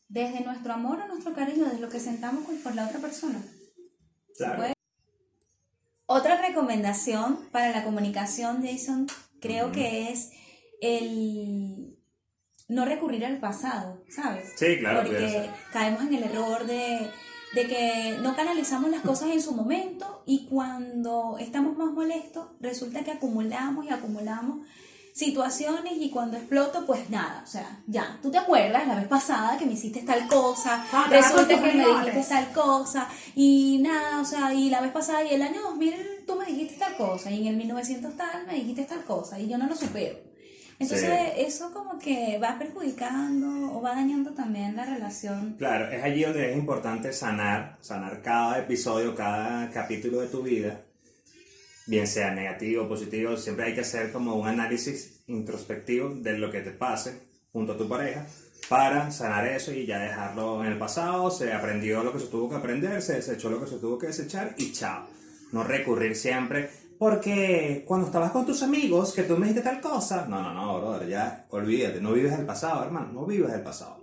desde 0.08 0.42
nuestro 0.42 0.74
amor 0.74 1.00
o 1.02 1.08
nuestro 1.08 1.34
cariño, 1.34 1.66
desde 1.66 1.80
lo 1.80 1.90
que 1.90 2.00
sentamos 2.00 2.46
con- 2.46 2.58
por 2.60 2.74
la 2.76 2.86
otra 2.88 3.00
persona. 3.00 3.42
Claro. 4.38 4.58
puede. 4.58 4.74
Otra 6.06 6.42
recomendación 6.42 7.48
para 7.52 7.72
la 7.72 7.84
comunicación, 7.84 8.66
Jason, 8.66 9.08
creo 9.40 9.72
que 9.72 10.10
es 10.12 10.32
el 10.82 11.98
no 12.68 12.86
recurrir 12.86 13.26
al 13.26 13.40
pasado, 13.40 14.04
¿sabes? 14.10 14.52
Sí, 14.58 14.78
claro, 14.80 15.02
Porque 15.04 15.50
caemos 15.72 16.04
en 16.04 16.14
el 16.16 16.24
error 16.24 16.66
de, 16.66 17.10
de 17.54 17.68
que 17.68 18.18
no 18.22 18.36
canalizamos 18.36 18.90
las 18.90 19.02
cosas 19.02 19.30
en 19.32 19.42
su 19.42 19.54
momento 19.54 20.24
y 20.26 20.46
cuando 20.46 21.38
estamos 21.40 21.78
más 21.78 21.92
molestos 21.92 22.48
resulta 22.60 23.04
que 23.04 23.12
acumulamos 23.12 23.86
y 23.86 23.90
acumulamos 23.90 24.60
situaciones 25.14 25.94
y 25.98 26.10
cuando 26.10 26.38
exploto 26.38 26.86
pues 26.86 27.10
nada, 27.10 27.42
o 27.44 27.48
sea, 27.48 27.82
ya, 27.88 28.18
tú 28.22 28.32
te 28.32 28.38
acuerdas 28.38 28.88
la 28.88 28.96
vez 28.96 29.08
pasada 29.08 29.58
que 29.58 29.66
me 29.66 29.74
hiciste 29.74 30.02
tal 30.04 30.26
cosa, 30.28 30.86
Ah, 30.94 31.08
resulta 31.10 31.48
que 31.62 31.74
me 31.74 31.86
dijiste 31.86 32.24
tal 32.30 32.52
cosa 32.54 33.10
y 33.36 33.80
nada, 33.82 34.22
o 34.22 34.26
sea, 34.26 34.54
y 34.54 34.70
la 34.70 34.80
vez 34.80 34.92
pasada 34.92 35.24
y 35.26 35.34
el 35.34 35.42
año 35.42 35.62
2000 35.62 36.24
tú 36.26 36.36
me 36.36 36.46
dijiste 36.46 36.76
tal 36.76 36.96
cosa 36.96 37.30
y 37.30 37.42
en 37.42 37.48
el 37.48 37.58
1900 37.58 38.16
tal 38.16 38.48
me 38.48 38.54
dijiste 38.54 38.86
tal 38.86 39.04
cosa 39.04 39.38
y 39.38 39.50
yo 39.50 39.58
no 39.58 39.68
lo 39.68 39.76
supero. 39.76 40.31
Entonces 40.82 41.10
Sí. 41.36 41.42
eso 41.46 41.72
como 41.72 42.00
que 42.00 42.40
va 42.42 42.58
perjudicando 42.58 43.72
o 43.78 43.82
va 43.82 43.96
dañando 43.96 44.32
también 44.32 44.76
la 44.76 44.86
relación. 44.86 45.56
Claro, 45.58 45.90
es 45.92 46.04
allí 46.04 46.24
donde 46.24 46.52
es 46.52 46.58
importante 46.58 47.14
sanar, 47.14 47.78
sanar 47.82 48.22
cada 48.22 48.60
episodio, 48.60 49.16
cada 49.16 49.70
capítulo 49.72 50.22
de 50.22 50.28
tu 50.28 50.42
vida, 50.42 50.82
bien 51.88 52.08
sea 52.08 52.34
negativo 52.34 52.86
o 52.86 52.90
positivo, 52.90 53.38
siempre 53.38 53.66
hay 53.66 53.76
que 53.76 53.82
hacer 53.82 54.12
como 54.12 54.36
un 54.36 54.48
análisis 54.48 55.22
introspectivo 55.28 56.16
de 56.16 56.38
lo 56.38 56.52
que 56.52 56.62
te 56.62 56.72
pase 56.72 57.20
junto 57.54 57.74
a 57.74 57.78
tu 57.78 57.88
pareja 57.88 58.26
para 58.70 59.12
sanar 59.12 59.48
eso 59.48 59.72
y 59.74 59.86
ya 59.86 60.00
dejarlo 60.00 60.64
en 60.64 60.72
el 60.72 60.78
pasado, 60.78 61.30
se 61.30 61.52
aprendió 61.54 62.04
lo 62.04 62.14
que 62.14 62.20
se 62.20 62.28
tuvo 62.28 62.50
que 62.50 62.56
aprender, 62.56 63.02
se 63.02 63.16
desechó 63.16 63.50
lo 63.50 63.60
que 63.62 63.70
se 63.70 63.78
tuvo 63.78 63.98
que 63.98 64.08
desechar 64.08 64.56
y 64.58 64.72
chao. 64.72 65.06
No 65.52 65.64
recurrir 65.64 66.16
siempre, 66.16 66.70
porque 67.02 67.84
cuando 67.88 68.06
estabas 68.06 68.30
con 68.30 68.46
tus 68.46 68.62
amigos, 68.62 69.14
que 69.14 69.24
tú 69.24 69.36
me 69.36 69.48
dijiste 69.48 69.68
tal 69.68 69.82
cosa, 69.82 70.28
no, 70.28 70.40
no, 70.40 70.54
no, 70.54 70.80
brother, 70.80 71.10
ya 71.10 71.48
olvídate, 71.50 72.00
no 72.00 72.14
vives 72.14 72.38
el 72.38 72.46
pasado, 72.46 72.84
hermano, 72.84 73.12
no 73.12 73.26
vives 73.26 73.52
el 73.52 73.64
pasado. 73.64 73.98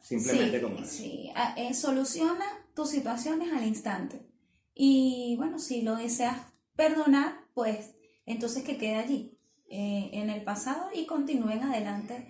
Simplemente 0.00 0.58
sí, 0.58 0.62
como 0.64 0.78
es. 0.80 0.88
sí. 0.90 1.30
Eh, 1.56 1.72
soluciona 1.72 2.44
tus 2.74 2.90
situaciones 2.90 3.52
al 3.52 3.64
instante. 3.64 4.26
Y 4.74 5.36
bueno, 5.38 5.60
si 5.60 5.82
lo 5.82 5.94
deseas 5.94 6.36
perdonar, 6.74 7.44
pues 7.54 7.94
entonces 8.26 8.64
que 8.64 8.76
quede 8.76 8.96
allí, 8.96 9.38
eh, 9.70 10.10
en 10.12 10.28
el 10.28 10.42
pasado 10.42 10.88
y 10.92 11.06
continúen 11.06 11.62
adelante 11.62 12.26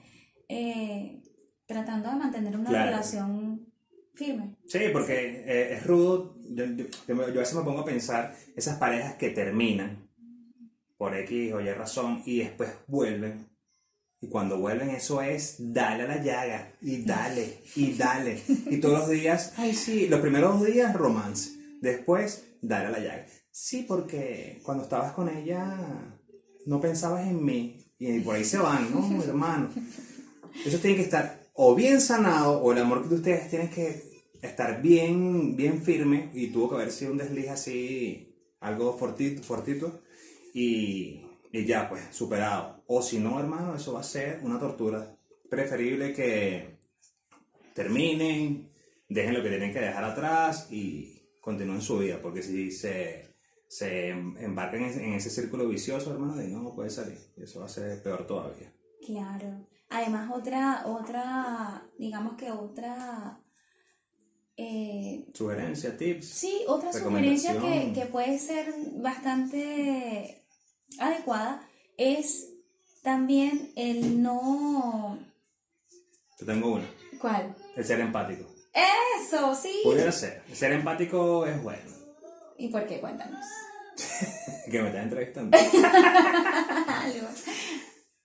eh, 0.50 1.22
tratando 1.64 2.10
de 2.10 2.16
mantener 2.16 2.54
una 2.58 2.68
Claro. 2.68 2.90
relación 2.90 3.51
firme. 4.14 4.56
Sí, 4.66 4.80
porque 4.92 5.44
eh, 5.46 5.74
es 5.74 5.86
rudo. 5.86 6.36
Yo, 6.50 6.64
a 6.64 7.26
veces 7.26 7.54
me 7.54 7.62
pongo 7.62 7.80
a 7.80 7.84
pensar 7.84 8.36
esas 8.56 8.78
parejas 8.78 9.16
que 9.16 9.30
terminan 9.30 10.08
por 10.96 11.16
X 11.16 11.52
o 11.52 11.60
Y 11.60 11.70
razón 11.72 12.22
y 12.24 12.38
después 12.38 12.70
vuelven. 12.86 13.48
Y 14.20 14.28
cuando 14.28 14.58
vuelven, 14.58 14.90
eso 14.90 15.20
es 15.20 15.56
dale 15.58 16.04
a 16.04 16.06
la 16.06 16.22
llaga 16.22 16.72
y 16.80 17.02
dale 17.02 17.62
y 17.74 17.92
dale. 17.94 18.40
Y 18.70 18.76
todos 18.78 19.00
los 19.00 19.08
días, 19.10 19.54
ay, 19.56 19.74
sí, 19.74 20.06
los 20.06 20.20
primeros 20.20 20.60
dos 20.60 20.68
días 20.68 20.94
romance. 20.94 21.50
Después, 21.80 22.44
dale 22.60 22.86
a 22.86 22.90
la 22.90 22.98
llaga. 23.00 23.26
Sí, 23.50 23.84
porque 23.86 24.60
cuando 24.62 24.84
estabas 24.84 25.12
con 25.12 25.28
ella 25.28 25.76
no 26.66 26.80
pensabas 26.80 27.26
en 27.26 27.44
mí. 27.44 27.78
Y 27.98 28.20
por 28.20 28.36
ahí 28.36 28.44
se 28.44 28.58
van, 28.58 28.92
¿no, 28.92 29.22
hermano? 29.24 29.70
Eso 30.64 30.78
tiene 30.78 30.96
que 30.96 31.02
estar 31.02 31.41
o 31.54 31.74
bien 31.74 32.00
sanado 32.00 32.60
o 32.60 32.72
el 32.72 32.78
amor 32.78 33.02
que 33.02 33.08
de 33.08 33.14
ustedes 33.16 33.50
tiene 33.50 33.70
que 33.70 34.02
estar 34.42 34.82
bien, 34.82 35.56
bien 35.56 35.82
firme 35.82 36.30
y 36.34 36.48
tuvo 36.48 36.70
que 36.70 36.74
haber 36.76 36.90
sido 36.90 37.12
un 37.12 37.18
desliz 37.18 37.48
así, 37.48 38.34
algo 38.60 38.96
fortito, 38.96 39.42
fortito 39.42 40.02
y, 40.54 41.22
y 41.52 41.64
ya 41.64 41.88
pues 41.88 42.02
superado. 42.10 42.82
O 42.86 43.02
si 43.02 43.18
no, 43.18 43.38
hermano, 43.38 43.74
eso 43.74 43.92
va 43.92 44.00
a 44.00 44.04
ser 44.04 44.40
una 44.42 44.58
tortura. 44.58 45.16
Preferible 45.48 46.12
que 46.12 46.78
terminen, 47.74 48.70
dejen 49.08 49.34
lo 49.34 49.42
que 49.42 49.50
tienen 49.50 49.72
que 49.72 49.80
dejar 49.80 50.04
atrás 50.04 50.68
y 50.70 51.22
continúen 51.40 51.82
su 51.82 51.98
vida, 51.98 52.20
porque 52.22 52.42
si 52.42 52.70
se, 52.70 53.34
se 53.68 54.10
embarcan 54.10 54.82
en, 54.82 55.14
ese 55.14 55.30
círculo 55.30 55.68
vicioso, 55.68 56.12
hermano, 56.12 56.36
de 56.36 56.48
no 56.48 56.74
puede 56.74 56.90
salir. 56.90 57.18
Y 57.36 57.42
eso 57.42 57.60
va 57.60 57.66
a 57.66 57.68
ser 57.68 58.02
peor 58.02 58.26
todavía. 58.26 58.72
Claro. 59.04 59.66
Además, 59.92 60.30
otra, 60.32 60.84
otra, 60.86 61.86
digamos 61.98 62.36
que 62.36 62.50
otra, 62.50 63.38
eh, 64.56 65.26
Sugerencia, 65.34 65.96
tips. 65.96 66.28
sí, 66.28 66.64
otra 66.66 66.92
sugerencia 66.92 67.58
que, 67.58 67.92
que 67.94 68.06
puede 68.06 68.38
ser 68.38 68.72
bastante 68.96 70.46
adecuada 70.98 71.68
es 71.98 72.48
también 73.02 73.72
el 73.76 74.22
no... 74.22 75.18
Yo 76.38 76.46
tengo 76.46 76.74
una. 76.74 76.88
¿Cuál? 77.20 77.54
El 77.76 77.84
ser 77.84 78.00
empático. 78.00 78.50
Eso, 78.72 79.54
sí. 79.54 79.80
Pudiera 79.84 80.10
ser. 80.10 80.42
El 80.48 80.56
ser 80.56 80.72
empático 80.72 81.46
es 81.46 81.62
bueno. 81.62 81.90
¿Y 82.56 82.68
por 82.68 82.86
qué? 82.86 83.00
Cuéntanos. 83.00 83.44
Que 84.70 84.80
me 84.80 84.88
estás 84.88 85.02
entrevistando. 85.02 85.58
Algo. 86.88 87.28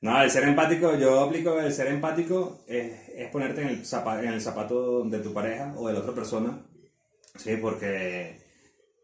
No, 0.07 0.21
el 0.21 0.31
ser 0.31 0.43
empático, 0.45 0.95
yo 0.97 1.19
aplico 1.21 1.59
el 1.59 1.73
ser 1.73 1.87
empático 1.87 2.63
es, 2.67 3.09
es 3.15 3.29
ponerte 3.29 3.61
en 3.61 3.67
el, 3.67 3.81
zapa- 3.83 4.19
en 4.23 4.33
el 4.33 4.41
zapato 4.41 5.03
de 5.03 5.19
tu 5.19 5.33
pareja 5.33 5.73
o 5.77 5.87
de 5.87 5.93
la 5.93 5.99
otra 5.99 6.13
persona. 6.13 6.65
Sí, 7.35 7.57
porque 7.61 8.39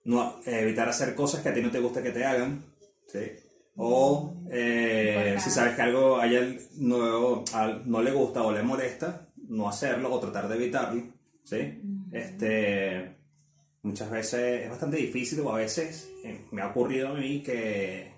no, 0.05 0.39
evitar 0.45 0.87
hacer 0.89 1.13
cosas 1.13 1.41
que 1.41 1.49
a 1.49 1.53
ti 1.53 1.61
no 1.61 1.71
te 1.71 1.79
gusta 1.79 2.01
que 2.01 2.11
te 2.11 2.23
hagan. 2.25 2.63
Sí. 3.07 3.19
O 3.75 4.35
eh, 4.51 5.35
si 5.43 5.49
sabes 5.49 5.75
que 5.75 5.81
algo 5.81 6.19
a 6.19 6.27
ella 6.27 6.55
no, 6.77 7.43
no 7.85 8.01
le 8.01 8.11
gusta 8.11 8.43
o 8.43 8.51
le 8.51 8.63
molesta, 8.63 9.27
no 9.49 9.67
hacerlo 9.67 10.13
o 10.13 10.19
tratar 10.19 10.47
de 10.47 10.55
evitarlo. 10.55 11.03
¿sí? 11.43 11.81
Este, 12.11 13.17
muchas 13.81 14.09
veces 14.09 14.63
es 14.63 14.69
bastante 14.69 14.97
difícil 14.97 15.41
o 15.41 15.51
a 15.53 15.57
veces 15.57 16.09
eh, 16.23 16.45
me 16.51 16.61
ha 16.61 16.67
ocurrido 16.67 17.09
a 17.09 17.13
mí 17.13 17.43
que 17.43 18.12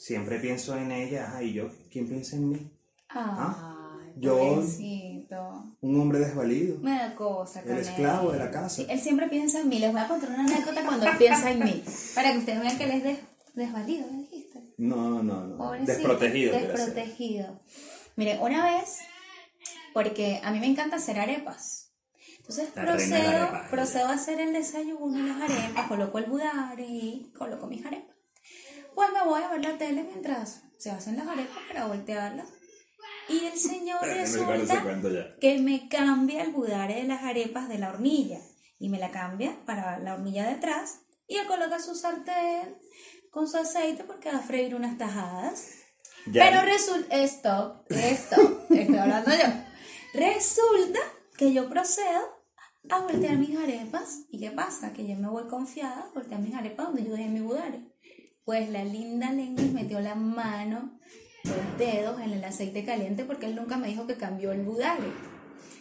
siempre 0.00 0.38
pienso 0.40 0.76
en 0.76 0.90
ella, 0.92 1.32
ay, 1.36 1.52
yo, 1.52 1.68
¿quién 1.92 2.08
piensa 2.08 2.36
en 2.36 2.48
mí? 2.48 2.70
Ay, 3.08 4.12
Yo- 4.16 4.38
pobrecito. 4.38 5.76
Un 5.82 6.00
hombre 6.00 6.18
desvalido, 6.20 6.78
Me 6.80 6.92
da 6.98 7.14
cosa 7.14 7.60
el 7.60 7.78
esclavo 7.78 8.32
él. 8.32 8.38
de 8.38 8.44
la 8.44 8.50
casa. 8.50 8.68
Sí, 8.76 8.86
él 8.88 9.00
siempre 9.00 9.28
piensa 9.28 9.60
en 9.60 9.68
mí. 9.68 9.78
Les 9.78 9.92
voy 9.92 10.00
a 10.00 10.08
contar 10.08 10.30
una 10.30 10.40
anécdota 10.44 10.84
cuando 10.84 11.06
él 11.06 11.16
piensa 11.18 11.50
en 11.50 11.58
mí. 11.64 11.84
Para 12.14 12.32
que 12.32 12.38
ustedes 12.38 12.60
vean 12.60 12.76
que 12.78 12.84
él 12.84 12.90
es 12.92 13.02
des- 13.04 13.18
desvalido, 13.54 14.06
¿me 14.10 14.18
dijiste? 14.20 14.62
No, 14.78 15.22
no, 15.22 15.44
no. 15.44 15.56
Pobrecito, 15.56 15.92
Desprotegido. 15.92 16.52
Desprotegido. 16.58 17.60
Miren, 18.16 18.40
una 18.40 18.64
vez, 18.76 18.98
porque 19.94 20.40
a 20.42 20.50
mí 20.50 20.60
me 20.60 20.66
encanta 20.66 20.96
hacer 20.96 21.18
arepas. 21.20 21.92
Entonces 22.38 22.70
La 22.74 22.82
procedo, 22.84 23.28
arepa, 23.28 23.66
procedo 23.70 24.06
a 24.08 24.12
hacer 24.14 24.40
el 24.40 24.52
desayuno, 24.52 25.18
las 25.26 25.48
arepas, 25.50 25.86
coloco 25.88 26.18
el 26.18 26.24
budare 26.24 26.84
y 26.86 27.30
coloco 27.36 27.66
mis 27.68 27.84
arepas. 27.86 28.16
Pues 29.00 29.12
me 29.14 29.24
voy 29.24 29.42
a 29.42 29.48
ver 29.48 29.64
la 29.64 29.78
tele 29.78 30.02
mientras 30.04 30.62
se 30.76 30.90
hacen 30.90 31.16
las 31.16 31.26
arepas 31.26 31.56
para 31.68 31.86
voltearlas. 31.86 32.46
Y 33.30 33.46
el 33.46 33.56
señor 33.56 33.98
resulta 34.58 34.74
que 35.40 35.58
me 35.58 35.88
cambia 35.88 36.42
el 36.42 36.50
budare 36.52 36.96
de 36.96 37.04
las 37.04 37.22
arepas 37.22 37.70
de 37.70 37.78
la 37.78 37.88
hornilla 37.88 38.40
y 38.78 38.90
me 38.90 38.98
la 38.98 39.10
cambia 39.10 39.56
para 39.64 39.98
la 40.00 40.12
hornilla 40.14 40.44
de 40.46 40.50
atrás 40.56 41.00
y 41.26 41.36
él 41.38 41.46
coloca 41.46 41.78
su 41.80 41.94
sartén 41.94 42.76
con 43.30 43.48
su 43.48 43.56
aceite 43.56 44.04
porque 44.04 44.30
va 44.30 44.36
a 44.40 44.42
freír 44.42 44.74
unas 44.74 44.98
tajadas. 44.98 45.68
Ya- 46.30 46.50
Pero 46.50 46.60
resulta, 46.66 47.16
esto, 47.16 47.84
esto, 47.88 48.66
estoy 48.68 48.96
hablando 48.98 49.30
yo. 49.30 49.46
Resulta 50.12 50.98
que 51.38 51.54
yo 51.54 51.70
procedo 51.70 52.20
a 52.90 52.98
voltear 52.98 53.38
mis 53.38 53.56
arepas. 53.56 54.24
¿Y 54.28 54.40
qué 54.40 54.50
pasa? 54.50 54.92
Que 54.92 55.06
yo 55.08 55.16
me 55.16 55.28
voy 55.30 55.46
confiada 55.48 56.02
a 56.02 56.10
voltear 56.12 56.40
mis 56.42 56.54
arepas 56.54 56.88
donde 56.88 57.04
yo 57.04 57.12
dejé 57.12 57.28
mi 57.30 57.40
budare. 57.40 57.80
Pues 58.50 58.68
la 58.68 58.82
linda 58.82 59.30
lengua 59.30 59.62
metió 59.72 60.00
la 60.00 60.16
mano, 60.16 60.90
los 61.44 61.78
dedos 61.78 62.20
en 62.20 62.32
el 62.32 62.42
aceite 62.42 62.84
caliente 62.84 63.22
porque 63.22 63.46
él 63.46 63.54
nunca 63.54 63.76
me 63.76 63.86
dijo 63.86 64.08
que 64.08 64.16
cambió 64.16 64.50
el 64.50 64.62
budare. 64.62 65.06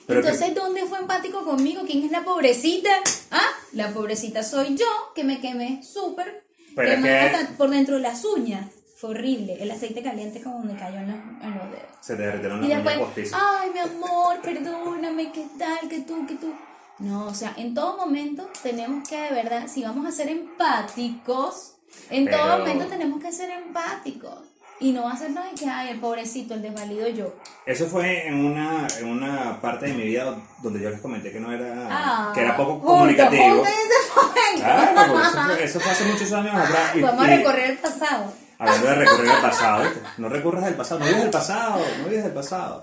Pero 0.05 0.19
Entonces, 0.19 0.53
¿dónde 0.53 0.85
fue 0.85 0.99
empático 0.99 1.43
conmigo? 1.43 1.81
¿Quién 1.87 2.03
es 2.03 2.11
la 2.11 2.23
pobrecita? 2.23 2.91
Ah, 3.31 3.49
la 3.73 3.91
pobrecita 3.91 4.43
soy 4.43 4.75
yo, 4.75 4.85
que 5.15 5.23
me 5.23 5.41
quemé 5.41 5.81
súper 5.81 6.43
que 6.75 6.91
hasta 6.91 7.57
por 7.57 7.71
dentro 7.71 7.95
de 7.95 8.01
las 8.01 8.23
uñas. 8.23 8.67
Fue 8.97 9.09
horrible. 9.09 9.57
El 9.59 9.71
aceite 9.71 10.03
caliente 10.03 10.43
como 10.43 10.59
me 10.59 10.75
cayó 10.75 10.99
en 10.99 11.07
los, 11.07 11.17
en 11.41 11.57
los 11.57 11.71
dedos. 11.71 11.89
se 12.01 12.15
te 12.17 12.21
derritieron 12.21 12.61
las 12.61 12.69
uñas 12.69 12.97
postizas. 12.99 13.41
ay, 13.43 13.71
mi 13.73 13.79
amor, 13.79 14.41
perdóname, 14.43 15.31
¿qué 15.31 15.47
tal? 15.57 15.89
que 15.89 16.01
tú? 16.01 16.27
que 16.27 16.35
tú? 16.35 16.53
No, 16.99 17.29
o 17.29 17.33
sea, 17.33 17.51
en 17.57 17.73
todo 17.73 17.97
momento 17.97 18.47
tenemos 18.61 19.09
que, 19.09 19.19
de 19.19 19.31
verdad, 19.31 19.67
si 19.67 19.81
vamos 19.81 20.05
a 20.05 20.11
ser 20.11 20.29
empáticos, 20.29 21.78
en 22.09 22.29
todo 22.29 22.59
momento 22.59 22.85
tenemos 22.87 23.21
que 23.21 23.31
ser 23.31 23.49
empáticos. 23.51 24.33
Y 24.81 24.93
no 24.93 25.09
hacernos 25.09 25.43
de 25.43 25.51
que, 25.55 25.69
ay, 25.69 25.89
el 25.89 25.99
pobrecito, 25.99 26.53
el 26.53 26.61
desvalido 26.61 27.05
yo. 27.09 27.35
Eso 27.65 27.85
fue 27.87 28.27
en 28.27 28.45
una, 28.45 28.87
en 28.97 29.07
una 29.07 29.59
parte 29.59 29.87
de 29.87 29.93
mi 29.93 30.03
vida 30.03 30.37
donde 30.63 30.79
yo 30.79 30.89
les 30.89 31.01
comenté 31.01 31.33
que 31.33 31.39
no 31.41 31.51
era, 31.51 31.87
Ah, 31.91 32.31
que 32.33 32.39
era 32.41 32.55
poco 32.55 32.79
comunicativo. 32.79 33.61
ese. 33.65 34.61
Claro, 34.61 35.19
eso 35.21 35.41
fue, 35.43 35.63
eso 35.65 35.79
fue 35.81 35.91
hace 35.91 36.05
muchos 36.05 36.31
años 36.31 36.55
atrás. 36.55 36.91
Vamos 37.01 37.23
a 37.25 37.27
recorrer 37.27 37.69
el 37.71 37.77
pasado. 37.77 38.33
Hablando 38.57 38.87
de 38.87 38.95
recorrer 38.95 39.25
el 39.35 39.41
pasado, 39.41 39.83
¿viste? 39.83 40.01
No 40.17 40.29
recurras 40.29 40.63
al 40.65 40.73
pasado, 40.75 40.99
no 40.99 41.05
vives 41.05 41.23
el 41.23 41.29
pasado, 41.29 41.81
no 42.01 42.09
vives 42.09 42.25
el 42.25 42.33
pasado. 42.33 42.81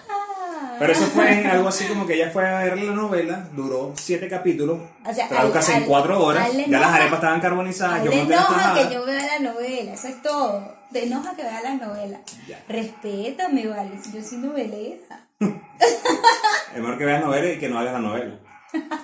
Pero 0.78 0.92
eso 0.92 1.04
fue 1.06 1.44
algo 1.46 1.68
así 1.68 1.84
como 1.86 2.06
que 2.06 2.14
ella 2.14 2.30
fue 2.30 2.46
a 2.46 2.64
ver 2.64 2.78
la 2.82 2.92
novela, 2.92 3.48
duró 3.54 3.92
siete 3.96 4.28
capítulos, 4.28 4.78
O 5.04 5.12
sea, 5.14 5.28
trajo 5.28 5.46
al- 5.46 5.52
casi 5.52 5.72
en 5.72 5.84
cuatro 5.84 6.22
horas, 6.22 6.48
ya 6.54 6.78
las 6.78 6.90
arepas 6.92 7.14
estaban 7.14 7.40
carbonizadas, 7.40 8.04
yo 8.04 8.12
enoja 8.12 8.74
que 8.88 8.94
yo 8.94 9.04
vea 9.06 9.24
la 9.38 9.52
novela, 9.52 9.92
eso 9.94 10.08
es 10.08 10.22
todo. 10.22 10.76
Te 10.92 11.04
enoja 11.04 11.34
que 11.34 11.42
vea 11.42 11.62
la 11.62 11.74
novela. 11.74 12.20
Ya. 12.46 12.62
Respétame, 12.68 13.66
vale, 13.66 13.90
si 14.02 14.12
yo 14.12 14.22
soy 14.22 14.38
novelera. 14.38 15.26
Es 15.40 16.80
mejor 16.80 16.98
que 16.98 17.04
veas 17.04 17.22
novela 17.24 17.50
y 17.52 17.58
que 17.58 17.68
no 17.68 17.78
hagas 17.78 17.94
la 17.94 17.98
novela. 18.00 18.38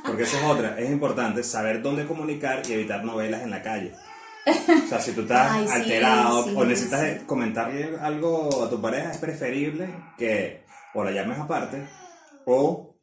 Porque 0.04 0.22
esa 0.24 0.38
es 0.38 0.44
otra, 0.44 0.78
es 0.78 0.90
importante 0.90 1.42
saber 1.42 1.82
dónde 1.82 2.06
comunicar 2.06 2.62
y 2.68 2.72
evitar 2.72 3.04
novelas 3.04 3.42
en 3.42 3.50
la 3.50 3.62
calle. 3.62 3.92
O 4.46 4.88
sea, 4.88 5.00
si 5.00 5.12
tú 5.12 5.22
estás 5.22 5.52
Ay, 5.52 5.66
sí, 5.68 5.72
alterado 5.74 6.44
sí, 6.44 6.54
o 6.56 6.64
necesitas 6.64 7.00
sí. 7.00 7.24
comentarle 7.26 7.96
algo 8.00 8.64
a 8.64 8.68
tu 8.68 8.80
pareja, 8.80 9.12
es 9.12 9.18
preferible 9.18 9.88
que 10.18 10.61
o 10.94 11.04
la 11.04 11.10
llames 11.12 11.38
aparte 11.38 11.86
o 12.46 12.96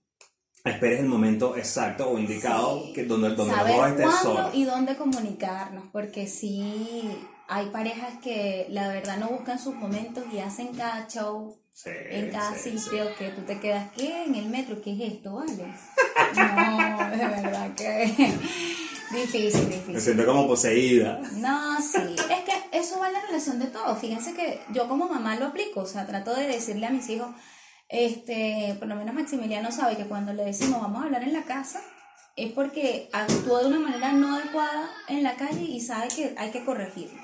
esperes 0.66 1.00
el 1.00 1.08
momento 1.08 1.56
exacto 1.56 2.10
o 2.10 2.20
indicado 2.20 2.84
Sí. 2.86 2.94
que 2.94 3.06
donde, 3.06 3.30
donde 3.30 3.46
los 3.56 3.56
Saber 3.56 3.76
dos 3.78 3.88
estés 3.90 4.06
cuándo 4.06 4.22
solos. 4.22 4.56
y 4.56 4.64
dónde 4.66 4.96
comunicarnos, 4.98 5.86
porque 5.92 6.28
sí 6.28 7.10
hay 7.48 7.68
parejas 7.68 8.14
que 8.22 8.68
la 8.70 8.90
verdad 8.90 9.18
no 9.18 9.30
buscan 9.30 9.58
sus 9.58 9.74
momentos 9.76 10.24
y 10.32 10.40
hacen 10.40 10.68
cada 10.76 11.08
show 11.08 11.58
Sí, 11.74 11.90
en 12.10 12.30
cada 12.30 12.54
sí, 12.56 12.72
sí. 12.72 12.80
sitio 12.80 13.06
que 13.18 13.30
tú 13.30 13.42
te 13.44 13.58
quedas, 13.62 13.90
¿qué? 13.96 14.26
En 14.26 14.36
el 14.36 14.48
metro, 14.50 14.82
¿qué 14.82 14.92
es 14.94 15.14
esto, 15.14 15.34
vale? 15.36 15.54
No, 16.36 17.10
de 17.10 17.18
verdad 17.28 17.74
que 17.76 18.14
difícil, 19.12 19.64
Me 19.70 19.76
difícil. 19.78 20.02
siento 20.02 20.26
como 20.26 20.46
poseída. 20.48 21.20
No, 21.36 21.82
sí, 21.82 21.98
es 22.18 22.40
que 22.42 22.78
eso 22.78 23.00
va 23.00 23.08
en 23.08 23.14
la 23.14 23.22
relación 23.22 23.60
de 23.60 23.68
todo. 23.68 23.96
Fíjense 23.96 24.34
que 24.34 24.60
yo 24.74 24.88
como 24.88 25.08
mamá 25.08 25.38
lo 25.38 25.48
aplico, 25.48 25.80
o 25.82 25.86
sea, 25.86 26.06
trato 26.06 26.36
de 26.36 26.48
decirle 26.48 26.86
a 26.86 26.92
mis 26.92 27.10
hijos, 27.10 27.30
este, 27.90 28.76
por 28.80 28.88
lo 28.88 28.96
menos 28.96 29.14
Maximiliano 29.16 29.72
sabe 29.72 29.98
que 29.98 30.06
cuando 30.06 30.32
le 30.34 30.46
decimos 30.46 30.82
vamos 30.82 31.02
a 31.02 31.06
hablar 31.06 31.24
en 31.24 31.34
la 31.34 31.44
casa, 31.44 31.82
es 32.36 32.52
porque 32.54 33.10
actuó 33.12 33.60
de 33.60 33.68
una 33.68 33.80
manera 33.80 34.14
no 34.14 34.36
adecuada 34.36 34.90
en 35.10 35.24
la 35.24 35.36
calle 35.36 35.62
y 35.64 35.82
sabe 35.82 36.08
que 36.16 36.34
hay 36.38 36.52
que 36.52 36.64
corregirlo. 36.64 37.20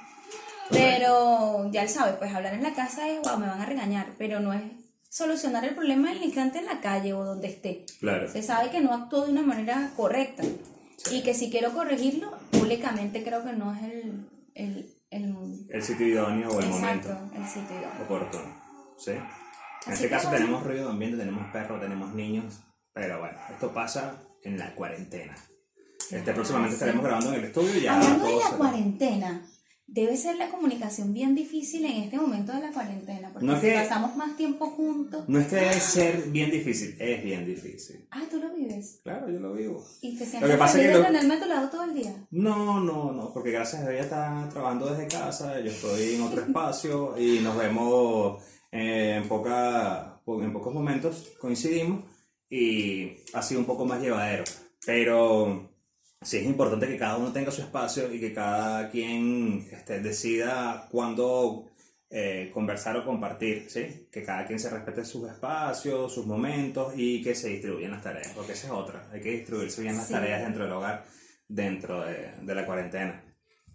Pero 0.72 1.70
ya 1.72 1.84
él 1.84 1.90
sabe, 1.90 2.14
pues 2.14 2.34
hablar 2.34 2.56
en 2.56 2.64
la 2.64 2.74
casa 2.74 3.08
es, 3.08 3.22
wow, 3.22 3.38
me 3.38 3.48
van 3.48 3.62
a 3.62 3.66
regañar, 3.66 4.08
pero 4.18 4.40
no 4.40 4.52
es 4.54 4.62
solucionar 5.10 5.64
el 5.64 5.76
problema 5.76 6.12
en 6.12 6.18
el 6.18 6.24
instante 6.24 6.58
en 6.58 6.66
la 6.66 6.82
calle 6.82 7.14
o 7.14 7.24
donde 7.24 7.48
esté. 7.48 7.86
Claro. 8.00 8.30
Se 8.30 8.42
sabe 8.42 8.72
que 8.72 8.82
no 8.82 8.92
actuó 8.94 9.26
de 9.26 9.32
una 9.32 9.44
manera 9.44 9.92
correcta 9.96 10.44
y 11.12 11.22
que 11.22 11.34
si 11.34 11.50
quiero 11.52 11.72
corregirlo, 11.74 12.32
públicamente 12.52 13.24
creo 13.24 13.44
que 13.44 13.54
no 13.54 13.74
es 13.76 13.84
el, 13.84 14.28
el, 14.56 14.94
el, 15.12 15.36
El 15.70 15.84
sitio 15.84 16.08
idóneo 16.08 16.50
o 16.50 16.60
el 16.60 16.66
exacto, 16.66 17.10
momento 17.14 17.38
el 17.38 17.48
sitio 17.48 17.78
idóneo. 17.78 18.04
oportuno. 18.04 18.62
¿Sí? 18.98 19.12
En 19.88 19.94
Así 19.94 20.06
este 20.06 20.10
caso 20.10 20.30
bueno. 20.30 20.46
tenemos 20.46 20.64
ruido 20.66 20.86
de 20.86 20.92
ambiente, 20.92 21.18
tenemos 21.18 21.52
perros, 21.52 21.80
tenemos 21.82 22.14
niños, 22.14 22.60
pero 22.94 23.20
bueno, 23.20 23.38
esto 23.52 23.74
pasa 23.74 24.22
en 24.44 24.58
la 24.58 24.74
cuarentena. 24.76 25.36
Este, 26.12 26.32
Ah, 26.32 26.34
próximamente 26.34 26.72
sí. 26.72 26.76
estaremos 26.76 27.04
grabando 27.04 27.30
en 27.34 27.40
el 27.40 27.46
estudio 27.46 27.80
ya. 27.80 27.96
Hablando 27.96 28.26
de 28.28 28.36
la 28.36 28.50
cuarentena, 28.58 29.46
debe 29.88 30.18
ser 30.18 30.36
la 30.38 30.50
comunicación 30.50 31.14
bien 31.14 31.36
difícil 31.36 31.86
en 31.86 32.04
este 32.04 32.18
momento 32.18 32.52
de 32.52 32.60
la 32.62 32.72
cuarentena, 32.72 33.30
porque 33.32 33.46
No 33.46 33.54
es 33.56 33.62
si 33.62 33.68
que- 33.68 33.74
pasamos 33.76 34.16
más 34.16 34.36
tiempo 34.36 34.68
juntos. 34.72 35.26
No 35.28 35.40
es 35.40 35.48
que 35.48 35.56
debe 35.58 35.80
ser 35.80 36.24
bien 36.30 36.50
difícil, 36.50 36.96
es 37.00 37.24
bien 37.24 37.46
difícil. 37.46 38.08
Ah, 38.12 38.24
tú 38.30 38.40
lo 38.40 38.54
vives 38.56 39.00
Claro, 39.04 39.30
yo 39.30 39.40
lo 39.40 39.54
vivo. 39.54 39.86
y 40.02 40.18
te 40.18 40.26
Lo 40.26 40.30
sientes 40.32 40.52
que 40.52 40.58
pasa 40.58 40.80
es 40.82 40.88
que 40.88 40.94
lo- 40.98 41.34
a 41.34 41.40
tu 41.40 41.46
lado 41.48 41.70
todo 41.70 41.84
el 41.84 41.94
día. 41.94 42.16
No, 42.32 42.80
no, 42.80 43.12
no, 43.12 43.32
porque 43.34 43.52
gracias 43.52 43.82
a 43.84 43.90
Dios 43.90 43.94
ella 43.94 44.04
está 44.04 44.50
trabajando 44.52 44.88
desde 44.94 45.08
casa, 45.08 45.60
yo 45.60 45.70
estoy 45.72 46.16
en 46.16 46.22
otro 46.22 46.42
espacio 46.48 47.16
y 47.20 47.40
nos 47.42 47.56
vemos 47.58 48.44
eh, 48.76 49.16
en, 49.22 49.28
poca, 49.28 50.20
en 50.28 50.52
pocos 50.54 50.74
momentos, 50.74 51.32
coincidimos 51.40 52.04
y 52.50 53.18
ha 53.34 53.42
sido 53.42 53.60
un 53.62 53.66
poco 53.66 53.86
más 53.86 54.02
llevadero. 54.02 54.44
Pero 54.86 55.70
sí 56.22 56.38
es 56.38 56.46
importante 56.46 56.88
que 56.88 56.98
cada 56.98 57.18
uno 57.18 57.32
tenga 57.32 57.52
su 57.52 57.62
espacio 57.62 58.14
y 58.14 58.20
que 58.20 58.34
cada 58.34 58.90
quien 58.90 59.68
este, 59.72 60.00
decida 60.02 60.88
cuándo 60.92 61.70
eh, 62.10 62.52
conversar 62.54 62.98
o 62.98 63.06
compartir, 63.06 63.66
¿sí? 63.70 64.08
Que 64.12 64.24
cada 64.24 64.46
quien 64.46 64.60
se 64.60 64.70
respete 64.70 65.04
sus 65.06 65.28
espacios, 65.30 66.14
sus 66.14 66.26
momentos 66.26 66.94
y 66.96 67.22
que 67.24 67.34
se 67.36 67.50
distribuyan 67.50 67.92
las 67.92 68.04
tareas, 68.04 68.32
porque 68.36 68.54
esa 68.54 68.68
es 68.68 68.74
otra, 68.74 69.10
hay 69.12 69.22
que 69.22 69.32
distribuirse 69.32 69.82
bien 69.82 69.98
las 69.98 70.08
Sí. 70.08 70.14
tareas 70.14 70.42
dentro 70.44 70.64
del 70.66 70.74
hogar, 70.74 71.06
dentro 71.48 72.04
de, 72.06 72.32
de 72.42 72.56
la 72.56 72.66
cuarentena. 72.66 73.24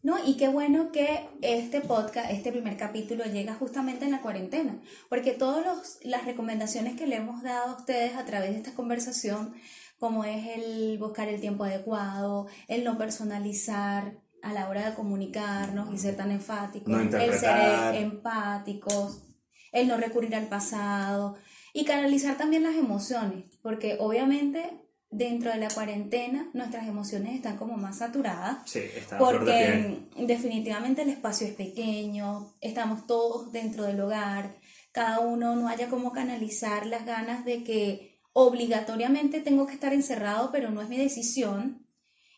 No, 0.03 0.17
y 0.25 0.37
qué 0.39 0.49
bueno 0.49 0.93
que 0.93 1.29
este 1.43 1.83
podcast, 1.83 2.31
este 2.31 2.53
primer 2.53 2.79
capítulo 2.79 3.25
llega 3.25 3.55
justamente 3.55 4.07
en 4.07 4.13
la 4.13 4.23
cuarentena, 4.23 4.81
porque 5.11 5.33
todas 5.33 5.99
las 6.03 6.25
recomendaciones 6.25 6.97
que 6.97 7.07
le 7.07 7.17
hemos 7.17 7.43
dado 7.43 7.69
a 7.69 7.77
ustedes 7.77 8.17
a 8.17 8.25
través 8.25 8.53
de 8.53 8.57
esta 8.57 8.73
conversación, 8.73 9.55
como 9.99 10.25
es 10.25 10.47
el 10.57 10.97
buscar 10.99 11.29
el 11.29 11.41
tiempo 11.41 11.65
adecuado, 11.65 12.47
el 12.67 12.83
no 12.83 12.97
personalizar 12.97 14.15
a 14.43 14.55
la 14.55 14.71
hora 14.71 14.89
de 14.89 14.97
comunicarnos 14.97 15.93
y 15.93 15.99
ser 15.99 16.17
tan 16.17 16.31
enfáticos, 16.31 16.89
No 16.89 17.19
el 17.19 17.35
ser 17.35 17.95
empáticos, 17.97 19.23
el 19.71 19.87
no 19.87 19.99
recurrir 19.99 20.35
al 20.35 20.49
pasado 20.49 21.37
y 21.75 21.85
canalizar 21.85 22.39
también 22.39 22.63
las 22.63 22.75
emociones, 22.75 23.45
porque 23.61 23.99
obviamente 24.01 24.80
dentro 25.11 25.51
de 25.51 25.59
la 25.59 25.69
cuarentena 25.69 26.49
nuestras 26.55 26.87
emociones 26.87 27.35
están 27.35 27.57
como 27.57 27.77
más 27.77 27.99
saturadas 27.99 28.59
Sí, 28.65 28.79
está 28.97 29.19
porque 29.19 30.07
definitivamente 30.17 31.03
el 31.03 31.09
espacio 31.09 31.47
es 31.49 31.55
pequeño, 31.55 32.55
estamos 32.61 33.07
todos 33.07 33.51
dentro 33.53 33.85
del 33.85 34.01
hogar, 34.01 34.57
cada 34.93 35.19
uno 35.21 35.57
no 35.57 35.69
haya 35.69 35.89
como 35.89 36.13
canalizar 36.13 36.87
las 36.87 37.05
ganas 37.07 37.45
de 37.45 37.65
que 37.65 38.21
obligatoriamente 38.33 39.41
tengo 39.41 39.67
que 39.67 39.75
estar 39.75 39.93
encerrado, 39.93 40.51
pero 40.53 40.71
no 40.71 40.81
es 40.83 40.89
mi 40.89 40.97
decisión, 40.97 41.87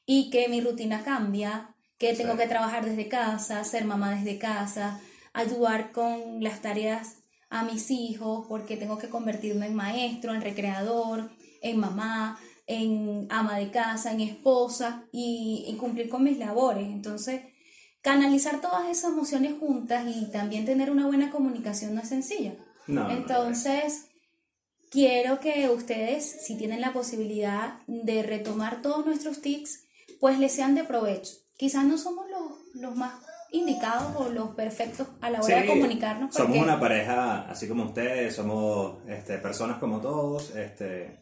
y 0.06 0.30
que 0.30 0.48
mi 0.48 0.60
rutina 0.60 1.04
cambia, 1.04 1.74
que 1.98 2.14
tengo 2.14 2.32
Sí. 2.32 2.38
que 2.38 2.48
trabajar 2.48 2.84
desde 2.84 3.08
casa, 3.08 3.62
ser 3.64 3.84
mamá 3.84 4.14
desde 4.14 4.38
casa, 4.38 5.00
ayudar 5.34 5.92
con 5.92 6.42
las 6.42 6.60
tareas 6.62 7.18
a 7.50 7.62
mis 7.64 7.90
hijos, 7.90 8.46
porque 8.48 8.76
tengo 8.78 8.96
que 8.98 9.08
convertirme 9.10 9.66
en 9.66 9.74
maestro, 9.74 10.34
en 10.34 10.40
recreador, 10.40 11.30
en 11.60 11.78
mamá, 11.78 12.38
en 12.66 13.26
ama 13.30 13.58
de 13.58 13.70
casa, 13.70 14.12
en 14.12 14.20
esposa 14.20 15.04
y, 15.12 15.64
y 15.66 15.76
cumplir 15.76 16.08
con 16.08 16.24
mis 16.24 16.38
labores. 16.38 16.86
Entonces, 16.88 17.42
canalizar 18.02 18.60
todas 18.60 18.88
esas 18.88 19.12
emociones 19.12 19.54
juntas 19.58 20.04
y 20.06 20.30
también 20.30 20.64
tener 20.64 20.90
una 20.90 21.06
buena 21.06 21.30
comunicación 21.30 21.94
no 21.94 22.02
es 22.02 22.08
sencilla. 22.08 22.54
No, 22.86 23.10
Entonces, 23.10 24.08
quiero 24.90 25.40
que 25.40 25.70
ustedes, 25.70 26.44
si 26.44 26.56
tienen 26.56 26.80
la 26.80 26.92
posibilidad 26.92 27.78
de 27.86 28.22
retomar 28.22 28.82
todos 28.82 29.06
nuestros 29.06 29.40
tics, 29.40 29.84
pues 30.20 30.38
les 30.38 30.52
sean 30.52 30.74
de 30.74 30.84
provecho. 30.84 31.32
Quizás 31.56 31.84
no 31.84 31.96
somos 31.96 32.26
los, 32.28 32.74
los 32.74 32.96
más 32.96 33.14
indicados 33.52 34.16
o 34.16 34.30
los 34.30 34.50
perfectos 34.50 35.06
a 35.20 35.30
la 35.30 35.40
hora 35.40 35.60
de 35.60 35.66
comunicarnos. 35.66 36.34
Somos 36.34 36.58
una 36.58 36.80
pareja 36.80 37.42
así 37.48 37.68
como 37.68 37.84
ustedes, 37.84 38.34
somos 38.34 38.98
este, 39.08 39.38
personas 39.38 39.78
como 39.78 40.00
todos. 40.00 40.50
Este, 40.56 41.20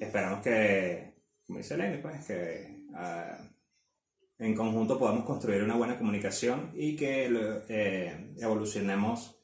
esperamos 0.00 0.42
que, 0.42 1.14
como 1.46 1.58
dice 1.58 1.76
Lenny, 1.76 1.98
pues 1.98 2.24
que 2.26 2.86
ah, 2.94 3.38
en 4.38 4.54
conjunto 4.54 4.98
podamos 4.98 5.24
construir 5.24 5.62
una 5.62 5.76
buena 5.76 5.98
comunicación 5.98 6.70
y 6.74 6.96
que 6.96 7.28
eh, 7.68 8.34
evolucionemos 8.38 9.36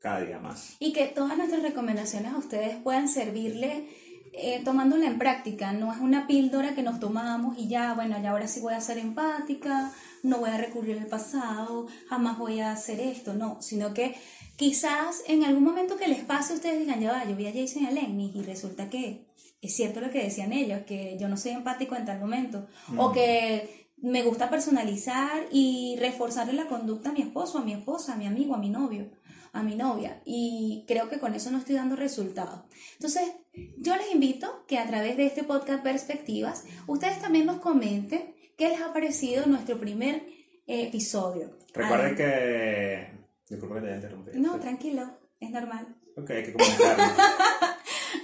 cada 0.00 0.22
día 0.22 0.38
más. 0.38 0.76
y 0.78 0.94
que 0.94 1.06
todas 1.06 1.36
nuestras 1.36 1.62
recomendaciones 1.62 2.32
a 2.32 2.38
ustedes 2.38 2.76
puedan 2.76 3.06
servirle 3.06 3.86
eh, 4.32 4.62
tomándola 4.64 5.06
en 5.06 5.18
práctica. 5.18 5.72
No 5.72 5.92
es 5.92 5.98
una 5.98 6.26
píldora 6.26 6.74
que 6.74 6.82
nos 6.82 7.00
tomamos 7.00 7.58
y 7.58 7.68
ya, 7.68 7.94
bueno, 7.94 8.16
ya 8.22 8.30
ahora 8.30 8.46
sí 8.46 8.60
voy 8.60 8.74
a 8.74 8.80
ser 8.80 8.98
empática, 8.98 9.92
no 10.22 10.38
voy 10.38 10.50
a 10.50 10.56
recurrir 10.56 10.98
al 10.98 11.06
pasado, 11.06 11.88
jamás 12.08 12.38
voy 12.38 12.60
a 12.60 12.72
hacer 12.72 13.00
esto, 13.00 13.34
no, 13.34 13.60
sino 13.60 13.92
que 13.92 14.14
quizás 14.56 15.22
en 15.26 15.44
algún 15.44 15.64
momento 15.64 15.96
que 15.96 16.08
les 16.08 16.24
pase 16.24 16.54
ustedes 16.54 16.78
digan, 16.78 17.00
ya 17.00 17.12
va, 17.12 17.24
yo 17.24 17.34
vi 17.34 17.48
a 17.48 17.52
Jason 17.52 17.82
y 17.82 17.86
a 17.86 17.90
Lenny 17.90 18.32
y 18.34 18.42
resulta 18.42 18.88
que 18.88 19.29
es 19.60 19.74
cierto 19.74 20.00
lo 20.00 20.10
que 20.10 20.22
decían 20.22 20.52
ellos, 20.52 20.80
que 20.86 21.16
yo 21.18 21.28
no 21.28 21.36
soy 21.36 21.52
empático 21.52 21.94
en 21.94 22.06
tal 22.06 22.18
momento, 22.18 22.66
o 22.96 23.12
que 23.12 23.88
me 23.98 24.22
gusta 24.22 24.48
personalizar 24.48 25.46
y 25.50 25.96
reforzarle 26.00 26.54
la 26.54 26.66
conducta 26.66 27.10
a 27.10 27.12
mi 27.12 27.22
esposo, 27.22 27.58
a 27.58 27.64
mi 27.64 27.74
esposa, 27.74 28.14
a 28.14 28.16
mi 28.16 28.26
amigo, 28.26 28.54
a 28.54 28.58
mi 28.58 28.70
novio, 28.70 29.10
a 29.52 29.62
mi 29.62 29.76
novia. 29.76 30.22
Y 30.24 30.84
creo 30.88 31.08
que 31.10 31.18
con 31.18 31.34
eso 31.34 31.50
no 31.50 31.58
estoy 31.58 31.74
dando 31.74 31.96
resultados. 31.96 32.60
Entonces, 32.94 33.32
yo 33.76 33.96
les 33.96 34.12
invito 34.12 34.64
que 34.66 34.78
a 34.78 34.86
través 34.86 35.16
de 35.16 35.26
este 35.26 35.44
podcast 35.44 35.82
Perspectivas, 35.82 36.64
ustedes 36.86 37.20
también 37.20 37.46
nos 37.46 37.58
comenten 37.58 38.34
qué 38.56 38.70
les 38.70 38.80
ha 38.80 38.92
parecido 38.92 39.44
nuestro 39.46 39.78
primer 39.78 40.16
eh, 40.66 40.84
episodio. 40.84 41.58
Recuerden 41.74 42.16
que... 42.16 43.20
Disculpa 43.48 43.76
que 43.76 43.80
te 43.82 43.86
haya 43.88 43.96
interrumpido. 43.96 44.38
No, 44.38 44.60
tranquilo, 44.60 45.18
es 45.40 45.50
normal. 45.50 45.96
Ok, 46.16 46.30
hay 46.30 46.44
que 46.44 46.52
comunicarlo. 46.52 47.04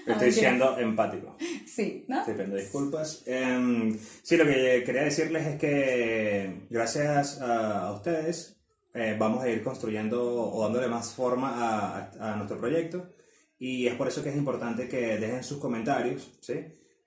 Estoy 0.07 0.33
siendo 0.33 0.79
empático. 0.79 1.37
Sí, 1.67 2.05
¿no? 2.09 2.25
Te 2.25 2.35
pido 2.35 2.57
disculpas. 2.57 3.23
Em, 3.27 3.99
sí, 4.23 4.37
lo 4.37 4.45
que 4.45 4.83
quería 4.85 5.03
decirles 5.03 5.47
es 5.47 5.59
que 5.59 6.67
gracias 6.71 7.41
a, 7.41 7.93
ustedes 7.93 8.57
eh, 8.95 9.17
vamos 9.19 9.43
a 9.43 9.49
ir 9.49 9.63
construyendo 9.63 10.23
o 10.25 10.63
dándole 10.63 10.89
más 10.89 11.13
forma 11.13 11.51
a, 11.51 12.33
a, 12.33 12.37
nuestro 12.37 12.59
proyecto 12.59 13.11
y 13.59 13.87
es 13.87 13.95
por 13.95 14.09
eso 14.09 14.23
que 14.23 14.31
es 14.31 14.37
importante 14.37 14.89
que 14.89 15.19
dejen 15.19 15.43
sus 15.43 15.59
comentarios, 15.59 16.37
¿sí? 16.41 16.55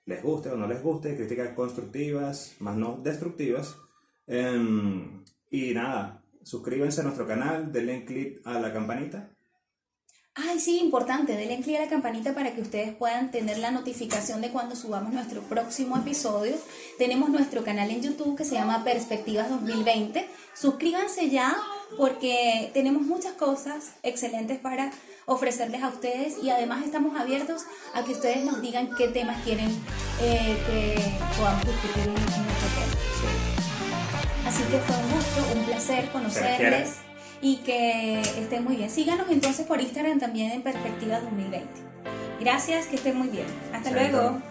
Les 0.06 0.24
guste 0.24 0.50
o 0.50 0.58
no 0.58 0.68
les 0.68 0.82
guste, 0.82 1.16
críticas 1.16 1.50
constructivas, 1.50 2.56
más 2.60 2.76
no 2.76 3.00
destructivas. 3.04 3.78
Em, 4.28 5.24
y 5.50 5.74
nada, 5.74 6.24
suscríbanse 6.44 7.02
a 7.02 7.04
nuestro 7.06 7.28
canal, 7.28 7.72
denle 7.72 8.06
click 8.06 8.42
a 8.46 8.60
la 8.60 8.74
campanita 8.74 9.30
Ay, 10.48 10.60
sí, 10.60 10.80
importante, 10.80 11.36
denle 11.36 11.60
clic 11.60 11.78
a 11.78 11.82
la 11.82 11.90
campanita 11.90 12.34
para 12.34 12.54
que 12.54 12.62
ustedes 12.62 12.94
puedan 12.94 13.30
tener 13.30 13.58
la 13.58 13.72
notificación 13.72 14.40
de 14.42 14.50
cuando 14.52 14.76
subamos 14.76 15.12
nuestro 15.12 15.42
próximo 15.42 15.98
episodio. 15.98 16.56
Tenemos 16.98 17.30
nuestro 17.30 17.64
canal 17.64 17.90
en 17.90 18.02
YouTube 18.02 18.38
que 18.38 18.46
se 18.46 18.56
llama 18.56 18.84
Perspectivas 18.84 19.50
2020. 19.50 20.30
Suscríbanse 20.54 21.30
ya 21.30 21.58
porque 21.98 22.72
tenemos 22.74 23.02
muchas 23.02 23.34
cosas 23.34 23.92
excelentes 24.02 24.60
para 24.60 24.92
ofrecerles 25.26 25.84
a 25.84 25.90
ustedes 25.90 26.42
y 26.42 26.52
además 26.52 26.86
estamos 26.86 27.20
abiertos 27.20 27.64
a 27.94 28.04
que 28.04 28.14
ustedes 28.14 28.46
nos 28.46 28.62
digan 28.62 28.96
qué 28.98 29.10
temas 29.10 29.44
quieren 29.44 29.70
eh, 30.22 30.58
que 30.68 30.96
podamos 31.38 31.66
discutir 31.66 32.04
en 32.04 32.14
nuestro 32.14 32.70
tema. 32.76 32.90
Así 34.48 34.64
que 34.64 34.80
fue 34.80 34.96
un 34.96 35.12
gusto, 35.12 35.60
un 35.60 35.66
placer 35.66 36.10
conocerles 36.12 37.09
y 37.42 37.58
que 37.58 38.20
estén 38.22 38.64
muy 38.64 38.76
bien. 38.76 38.90
Síganos 38.90 39.30
entonces 39.30 39.66
por 39.66 39.82
Instagram 39.82 40.20
también 40.20 40.52
en 40.52 40.62
Perspectiva 40.62 41.20
2020. 41.22 41.68
Gracias, 42.40 42.88
que 42.88 42.96
estén 42.96 43.18
muy 43.18 43.30
bien. 43.30 43.46
Hasta 43.74 43.92
luego. 43.92 44.42